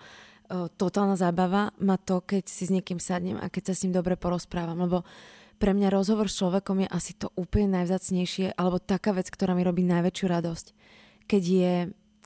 totálna 0.77 1.17
zábava 1.17 1.73
má 1.81 1.97
to, 1.97 2.21
keď 2.21 2.45
si 2.45 2.69
s 2.69 2.73
niekým 2.73 3.01
sadnem 3.01 3.37
a 3.41 3.49
keď 3.49 3.71
sa 3.71 3.73
s 3.73 3.83
ním 3.85 3.93
dobre 3.93 4.15
porozprávam, 4.15 4.77
lebo 4.77 5.03
pre 5.55 5.71
mňa 5.71 5.87
rozhovor 5.87 6.27
s 6.27 6.37
človekom 6.39 6.83
je 6.83 6.87
asi 6.91 7.15
to 7.15 7.31
úplne 7.39 7.79
najvzácnejšie, 7.79 8.59
alebo 8.59 8.77
taká 8.77 9.15
vec, 9.15 9.31
ktorá 9.31 9.55
mi 9.55 9.63
robí 9.63 9.87
najväčšiu 9.87 10.25
radosť. 10.27 10.65
Keď 11.25 11.43
je, 11.43 11.75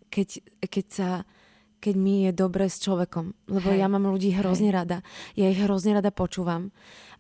keď, 0.10 0.28
keď 0.66 0.86
sa 0.90 1.10
keď 1.80 1.96
mi 1.96 2.28
je 2.28 2.32
dobre 2.36 2.68
s 2.68 2.84
človekom. 2.84 3.34
Lebo 3.48 3.72
Hej. 3.72 3.80
ja 3.80 3.88
mám 3.88 4.06
ľudí 4.08 4.36
hrozne 4.36 4.70
Hej. 4.70 4.78
rada. 4.78 4.98
Ja 5.34 5.48
ich 5.48 5.60
hrozne 5.60 5.98
rada 5.98 6.12
počúvam 6.12 6.76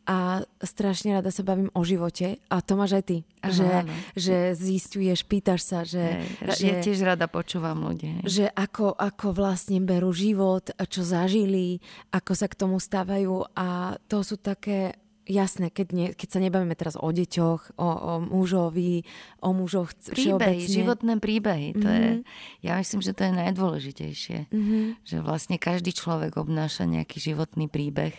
a 0.09 0.41
strašne 0.63 1.21
rada 1.21 1.29
sa 1.29 1.45
bavím 1.45 1.69
o 1.77 1.85
živote 1.85 2.41
a 2.49 2.65
to 2.65 2.73
máš 2.73 2.97
aj 2.97 3.03
ty, 3.05 3.17
Aha, 3.45 3.53
že, 3.53 3.69
že 4.17 4.35
zistuješ, 4.57 5.21
pýtaš 5.27 5.61
sa, 5.61 5.79
že, 5.85 6.25
Hej, 6.41 6.57
že... 6.57 6.65
Ja 6.65 6.73
tiež 6.81 6.99
rada 7.05 7.29
počúvam 7.29 7.85
ľudí. 7.85 8.25
Že 8.25 8.49
ako, 8.49 8.97
ako 8.97 9.27
vlastne 9.37 9.77
berú 9.85 10.09
život, 10.09 10.73
čo 10.73 11.05
zažili, 11.05 11.77
ako 12.09 12.31
sa 12.33 12.49
k 12.49 12.57
tomu 12.57 12.81
stávajú 12.81 13.53
a 13.53 13.99
to 14.09 14.25
sú 14.25 14.41
také 14.41 14.97
jasné, 15.29 15.69
keď, 15.69 15.87
nie, 15.93 16.07
keď 16.17 16.27
sa 16.27 16.39
nebavíme 16.41 16.73
teraz 16.73 16.97
o 16.97 17.05
deťoch, 17.13 17.77
o, 17.77 17.89
o 17.89 18.13
mužovi, 18.19 19.05
o 19.45 19.53
mužoch 19.53 19.93
Príbehy, 20.09 20.65
životné 20.65 21.21
príbehy. 21.21 21.77
Mm-hmm. 21.77 21.83
To 21.85 21.87
je, 21.87 22.09
mhm. 22.17 22.21
ja 22.65 22.73
myslím, 22.81 23.01
že 23.05 23.13
to 23.13 23.21
je 23.29 23.33
najdôležitejšie. 23.37 24.37
Mm-hmm. 24.49 24.83
Že 25.05 25.17
vlastne 25.21 25.55
každý 25.61 25.93
človek 25.93 26.35
obnáša 26.41 26.89
nejaký 26.89 27.21
životný 27.21 27.69
príbeh 27.69 28.17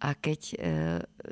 a 0.00 0.12
keď 0.12 0.40
e, 0.52 0.56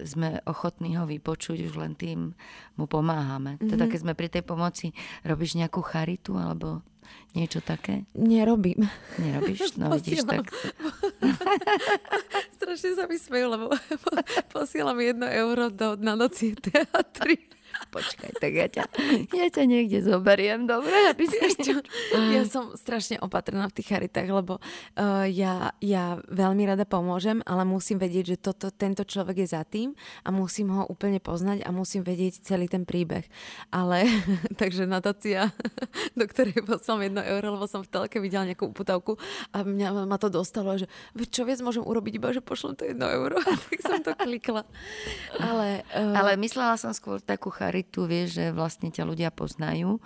sme 0.09 0.41
ochotní 0.49 0.97
ho 0.97 1.05
vypočuť, 1.05 1.69
už 1.69 1.75
len 1.77 1.93
tým 1.95 2.33
mu 2.81 2.85
pomáhame. 2.89 3.61
Mm-hmm. 3.61 3.71
Teda 3.71 3.85
keď 3.87 3.99
sme 4.01 4.15
pri 4.17 4.29
tej 4.33 4.45
pomoci, 4.45 4.97
robíš 5.23 5.57
nejakú 5.61 5.85
charitu 5.85 6.37
alebo 6.41 6.81
Niečo 7.35 7.59
také? 7.59 8.07
Nerobím. 8.15 8.87
Nerobíš? 9.19 9.75
No 9.75 9.91
vidíš, 9.99 10.23
tak... 10.23 10.47
Strašne 12.57 12.91
sa 12.95 13.05
mi 13.11 13.19
smejú, 13.19 13.47
lebo 13.51 13.67
posielam 14.55 14.99
jedno 15.03 15.27
euro 15.27 15.67
do, 15.69 15.99
na 15.99 16.15
noci 16.15 16.55
teatry. 16.55 17.43
Počkaj, 17.91 18.31
tak 18.39 18.53
ja 18.53 18.67
ťa, 18.71 18.85
ja 19.33 19.47
ťa 19.49 19.65
niekde 19.67 20.05
zoberiem, 20.05 20.69
dobre? 20.69 20.95
Aby 21.13 21.25
si... 21.27 21.39
ja 22.13 22.43
som 22.47 22.77
strašne 22.79 23.19
opatrná 23.19 23.67
v 23.69 23.77
tých 23.81 23.89
charitách, 23.97 24.29
lebo 24.31 24.61
uh, 24.61 25.27
ja, 25.27 25.75
ja 25.83 26.21
veľmi 26.29 26.65
rada 26.69 26.87
pomôžem, 26.87 27.41
ale 27.49 27.67
musím 27.67 27.99
vedieť, 27.99 28.37
že 28.37 28.37
toto, 28.41 28.69
tento 28.71 29.03
človek 29.03 29.45
je 29.45 29.49
za 29.51 29.63
tým 29.67 29.97
a 30.23 30.29
musím 30.31 30.71
ho 30.71 30.87
úplne 30.87 31.19
poznať 31.19 31.65
a 31.65 31.71
musím 31.75 32.07
vedieť 32.07 32.45
celý 32.45 32.71
ten 32.71 32.87
príbeh. 32.87 33.27
Ale, 33.75 34.07
takže 34.61 34.87
natácia, 34.87 35.51
do 36.19 36.25
ktorej 36.29 36.63
som 36.85 37.01
jedno 37.01 37.25
euro, 37.25 37.59
lebo 37.59 37.67
som 37.67 37.83
v 37.83 37.91
telke 37.91 38.21
videla 38.21 38.47
nejakú 38.47 38.71
uputavku 38.71 39.19
a 39.51 39.67
mňa 39.67 40.07
ma 40.07 40.17
to 40.21 40.29
dostalo, 40.31 40.77
že 40.79 40.87
čo 41.33 41.43
viac 41.43 41.59
môžem 41.65 41.83
urobiť, 41.83 42.13
iba 42.21 42.31
že 42.31 42.45
pošlem 42.45 42.79
to 42.79 42.85
jedno 42.87 43.09
euro. 43.11 43.41
tak 43.43 43.79
som 43.83 43.99
to 44.05 44.13
klikla. 44.15 44.63
Ale, 45.41 45.83
uh... 45.91 46.15
ale 46.15 46.39
myslela 46.39 46.79
som 46.79 46.95
skôr 46.95 47.19
takú 47.19 47.51
charitu, 47.51 47.74
vieš, 47.83 48.39
že 48.39 48.45
vlastne 48.55 48.95
ťa 48.95 49.03
ľudia 49.03 49.35
poznajú 49.35 49.99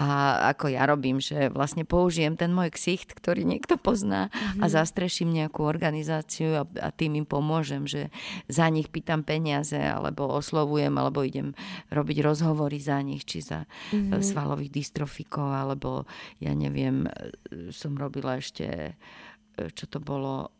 a 0.00 0.40
ako 0.56 0.72
ja 0.72 0.88
robím, 0.88 1.20
že 1.20 1.52
vlastne 1.52 1.84
použijem 1.84 2.32
ten 2.32 2.54
môj 2.54 2.72
ksicht, 2.72 3.12
ktorý 3.12 3.44
niekto 3.44 3.76
pozná 3.76 4.30
mm-hmm. 4.30 4.62
a 4.62 4.66
mhm. 4.66 4.72
zastreším 4.72 5.30
nejakú 5.34 5.66
organizáciu 5.66 6.62
a, 6.62 6.64
a 6.80 6.88
tým 6.94 7.20
im 7.20 7.26
pomôžem, 7.28 7.84
že 7.84 8.08
za 8.46 8.70
nich 8.72 8.88
pýtam 8.88 9.26
peniaze 9.26 9.76
alebo 9.76 10.30
oslovujem, 10.30 10.94
alebo 10.96 11.20
idem 11.20 11.52
robiť 11.92 12.18
rozhovory 12.22 12.80
za 12.80 13.02
nich, 13.02 13.26
či 13.26 13.42
za 13.42 13.66
mm-hmm. 13.66 14.22
svalových 14.22 14.72
dystrofikov, 14.72 15.52
alebo 15.52 16.08
ja 16.40 16.54
neviem, 16.56 17.04
e, 17.04 17.68
som 17.74 17.92
robila 17.98 18.38
ešte, 18.40 18.96
e, 18.96 19.68
čo 19.74 19.84
to 19.90 20.00
bolo, 20.00 20.54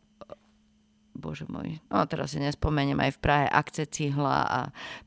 bože 1.11 1.45
môj, 1.51 1.83
no 1.91 2.03
teraz 2.07 2.33
si 2.33 2.39
nespomeniem, 2.39 2.99
aj 2.99 3.11
v 3.17 3.21
Prahe 3.21 3.47
akce 3.47 3.83
cihla 3.87 4.39
a 4.47 4.59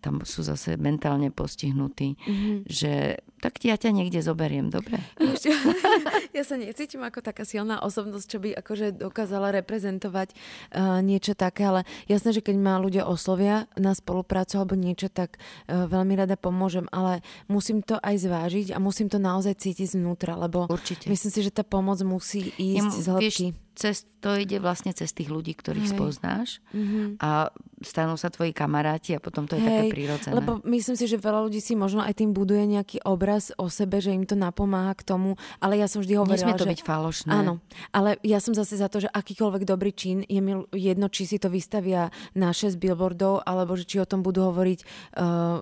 tam 0.05 0.21
sú 0.23 0.45
zase 0.45 0.77
mentálne 0.77 1.33
postihnutí, 1.33 2.21
mm-hmm. 2.21 2.57
že 2.69 3.25
tak 3.45 3.61
ja 3.61 3.77
ťa 3.77 3.93
niekde 3.93 4.25
zoberiem, 4.25 4.73
dobre? 4.73 5.05
ja 6.37 6.43
sa 6.49 6.57
necítim 6.57 7.05
ako 7.05 7.21
taká 7.21 7.45
silná 7.45 7.77
osobnosť, 7.85 8.25
čo 8.25 8.39
by 8.41 8.57
akože 8.57 8.97
dokázala 8.97 9.53
reprezentovať 9.61 10.33
uh, 10.33 11.05
niečo 11.05 11.37
také, 11.37 11.69
ale 11.69 11.81
jasné, 12.09 12.33
že 12.33 12.41
keď 12.41 12.57
ma 12.57 12.81
ľudia 12.81 13.05
oslovia 13.05 13.69
na 13.77 13.93
spoluprácu 13.93 14.65
alebo 14.65 14.81
niečo, 14.81 15.13
tak 15.13 15.37
uh, 15.37 15.85
veľmi 15.85 16.17
rada 16.17 16.41
pomôžem, 16.41 16.89
ale 16.89 17.21
musím 17.45 17.85
to 17.85 18.01
aj 18.01 18.25
zvážiť 18.25 18.73
a 18.73 18.81
musím 18.81 19.13
to 19.13 19.21
naozaj 19.21 19.61
cítiť 19.61 19.93
znútra, 19.93 20.41
lebo 20.41 20.65
Určite. 20.65 21.13
myslím 21.13 21.33
si, 21.33 21.41
že 21.45 21.53
tá 21.53 21.69
pomoc 21.69 22.01
musí 22.01 22.49
ísť 22.57 22.93
ja, 22.97 23.03
z 23.05 23.07
hĺbky. 23.13 23.47
Cez, 23.75 24.07
to 24.23 24.33
ide 24.39 24.63
vlastne 24.63 24.95
cez 24.95 25.13
tých 25.13 25.29
ľudí, 25.29 25.53
ktorých 25.53 25.91
Hej. 25.91 25.93
spoznáš 25.93 26.49
mm-hmm. 26.71 27.21
a 27.21 27.51
stanú 27.85 28.17
sa 28.17 28.33
tvoji 28.33 28.57
kamaráti 28.57 29.13
a 29.13 29.21
potom 29.21 29.45
to 29.45 29.59
je 29.59 29.63
Hej, 29.63 29.69
také 29.69 29.85
prírodzené. 29.93 30.33
Lebo 30.33 30.65
myslím 30.65 30.97
si, 30.97 31.05
že 31.05 31.21
veľa 31.21 31.45
ľudí 31.45 31.61
si 31.61 31.77
možno 31.77 32.01
aj 32.01 32.17
tým 32.17 32.33
buduje 32.33 32.65
nejaký 32.65 33.05
obraz 33.05 33.53
o 33.61 33.69
sebe, 33.69 34.01
že 34.01 34.17
im 34.17 34.25
to 34.25 34.35
napomáha 34.35 34.97
k 34.97 35.05
tomu, 35.05 35.37
ale 35.61 35.77
ja 35.77 35.85
som 35.85 36.01
vždy 36.01 36.17
hovorila, 36.17 36.57
Nesmie 36.57 36.57
to 36.57 36.67
že... 36.67 36.73
byť 36.73 36.83
falošné. 36.87 37.31
Áno, 37.31 37.61
ale 37.93 38.17
ja 38.25 38.41
som 38.41 38.57
zase 38.57 38.81
za 38.81 38.89
to, 38.89 39.05
že 39.05 39.13
akýkoľvek 39.13 39.63
dobrý 39.69 39.93
čin, 39.93 40.25
je 40.25 40.41
mi 40.41 40.57
jedno, 40.73 41.13
či 41.13 41.29
si 41.29 41.37
to 41.37 41.53
vystavia 41.53 42.09
na 42.33 42.57
6 42.57 42.81
billboardov, 42.81 43.45
alebo 43.45 43.77
že 43.77 43.85
či 43.85 44.01
o 44.01 44.09
tom 44.09 44.25
budú 44.25 44.49
hovoriť 44.49 44.81
uh, 44.81 45.61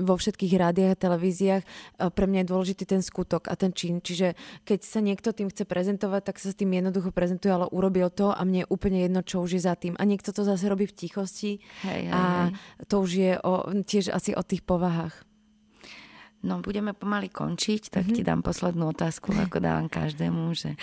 vo 0.00 0.14
všetkých 0.16 0.54
rádiách 0.56 0.96
a 0.96 1.00
televíziách. 1.00 1.62
Uh, 2.00 2.08
pre 2.08 2.24
mňa 2.24 2.46
je 2.46 2.50
dôležitý 2.50 2.84
ten 2.88 3.04
skutok 3.04 3.52
a 3.52 3.54
ten 3.58 3.76
čin. 3.76 4.00
Čiže 4.00 4.32
keď 4.64 4.80
sa 4.80 5.04
niekto 5.04 5.36
tým 5.36 5.52
chce 5.52 5.68
prezentovať, 5.68 6.32
tak 6.32 6.40
sa 6.40 6.54
s 6.54 6.56
tým 6.56 6.72
jednoducho 6.72 7.12
prezentuje 7.12 7.47
ale 7.48 7.66
urobil 7.72 8.12
to 8.12 8.30
a 8.30 8.40
mne 8.44 8.64
je 8.64 8.70
úplne 8.70 9.04
jedno, 9.04 9.20
čo 9.24 9.42
už 9.42 9.58
je 9.58 9.62
za 9.64 9.74
tým. 9.74 9.96
A 9.96 10.02
niekto 10.04 10.30
to 10.30 10.46
zase 10.46 10.68
robí 10.68 10.86
v 10.86 10.96
tichosti 10.96 11.58
hej, 11.84 12.08
hej, 12.08 12.14
a 12.14 12.52
hej. 12.52 12.86
to 12.86 12.94
už 13.00 13.10
je 13.10 13.32
o, 13.40 13.52
tiež 13.82 14.12
asi 14.12 14.36
o 14.36 14.42
tých 14.44 14.62
povahách. 14.62 15.26
No, 16.38 16.62
budeme 16.62 16.94
pomaly 16.94 17.34
končiť, 17.34 17.90
tak 17.90 18.06
mm-hmm. 18.06 18.16
ti 18.16 18.22
dám 18.22 18.46
poslednú 18.46 18.94
otázku, 18.94 19.34
ako 19.34 19.58
dávam 19.58 19.90
každému, 19.90 20.54
že 20.54 20.78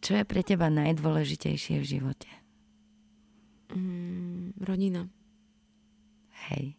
čo 0.00 0.16
je 0.16 0.24
pre 0.24 0.40
teba 0.40 0.72
najdôležitejšie 0.72 1.76
v 1.76 1.86
živote? 1.86 2.30
Mm, 3.76 4.56
rodina. 4.64 5.12
Hej. 6.48 6.72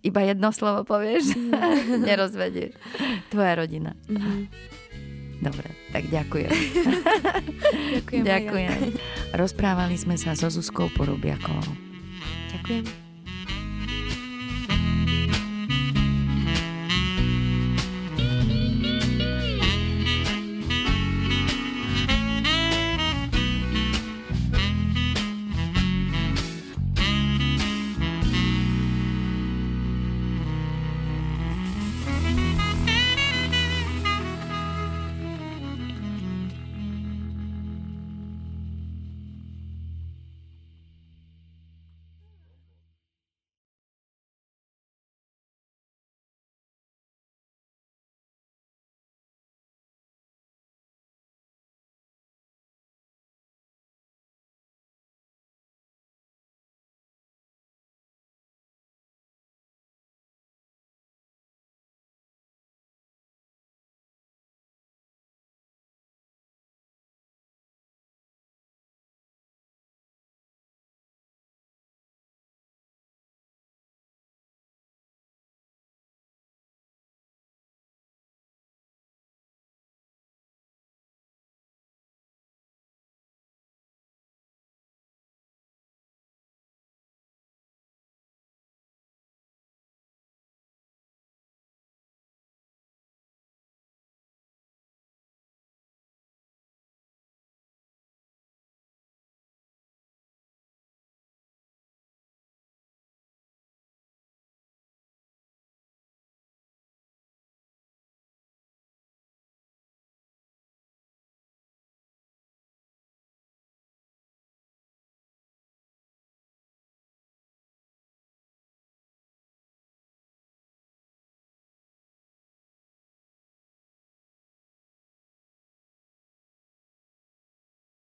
Iba 0.00 0.20
jedno 0.24 0.48
slovo 0.54 0.86
povieš? 0.86 1.34
Mm. 1.36 2.06
Nerozvedieš. 2.08 2.72
Tvoja 3.28 3.52
rodina. 3.58 3.92
Mm-hmm. 4.06 4.40
Dobre, 5.40 5.72
tak 5.88 6.04
ďakujem. 6.12 6.52
ďakujem. 8.04 8.24
ďakujem. 8.28 8.78
Rozprávali 9.32 9.96
sme 9.96 10.20
sa 10.20 10.36
so 10.36 10.52
Zuzkou 10.52 10.92
Porubiakovou. 10.92 11.72
Ďakujem. 12.52 13.09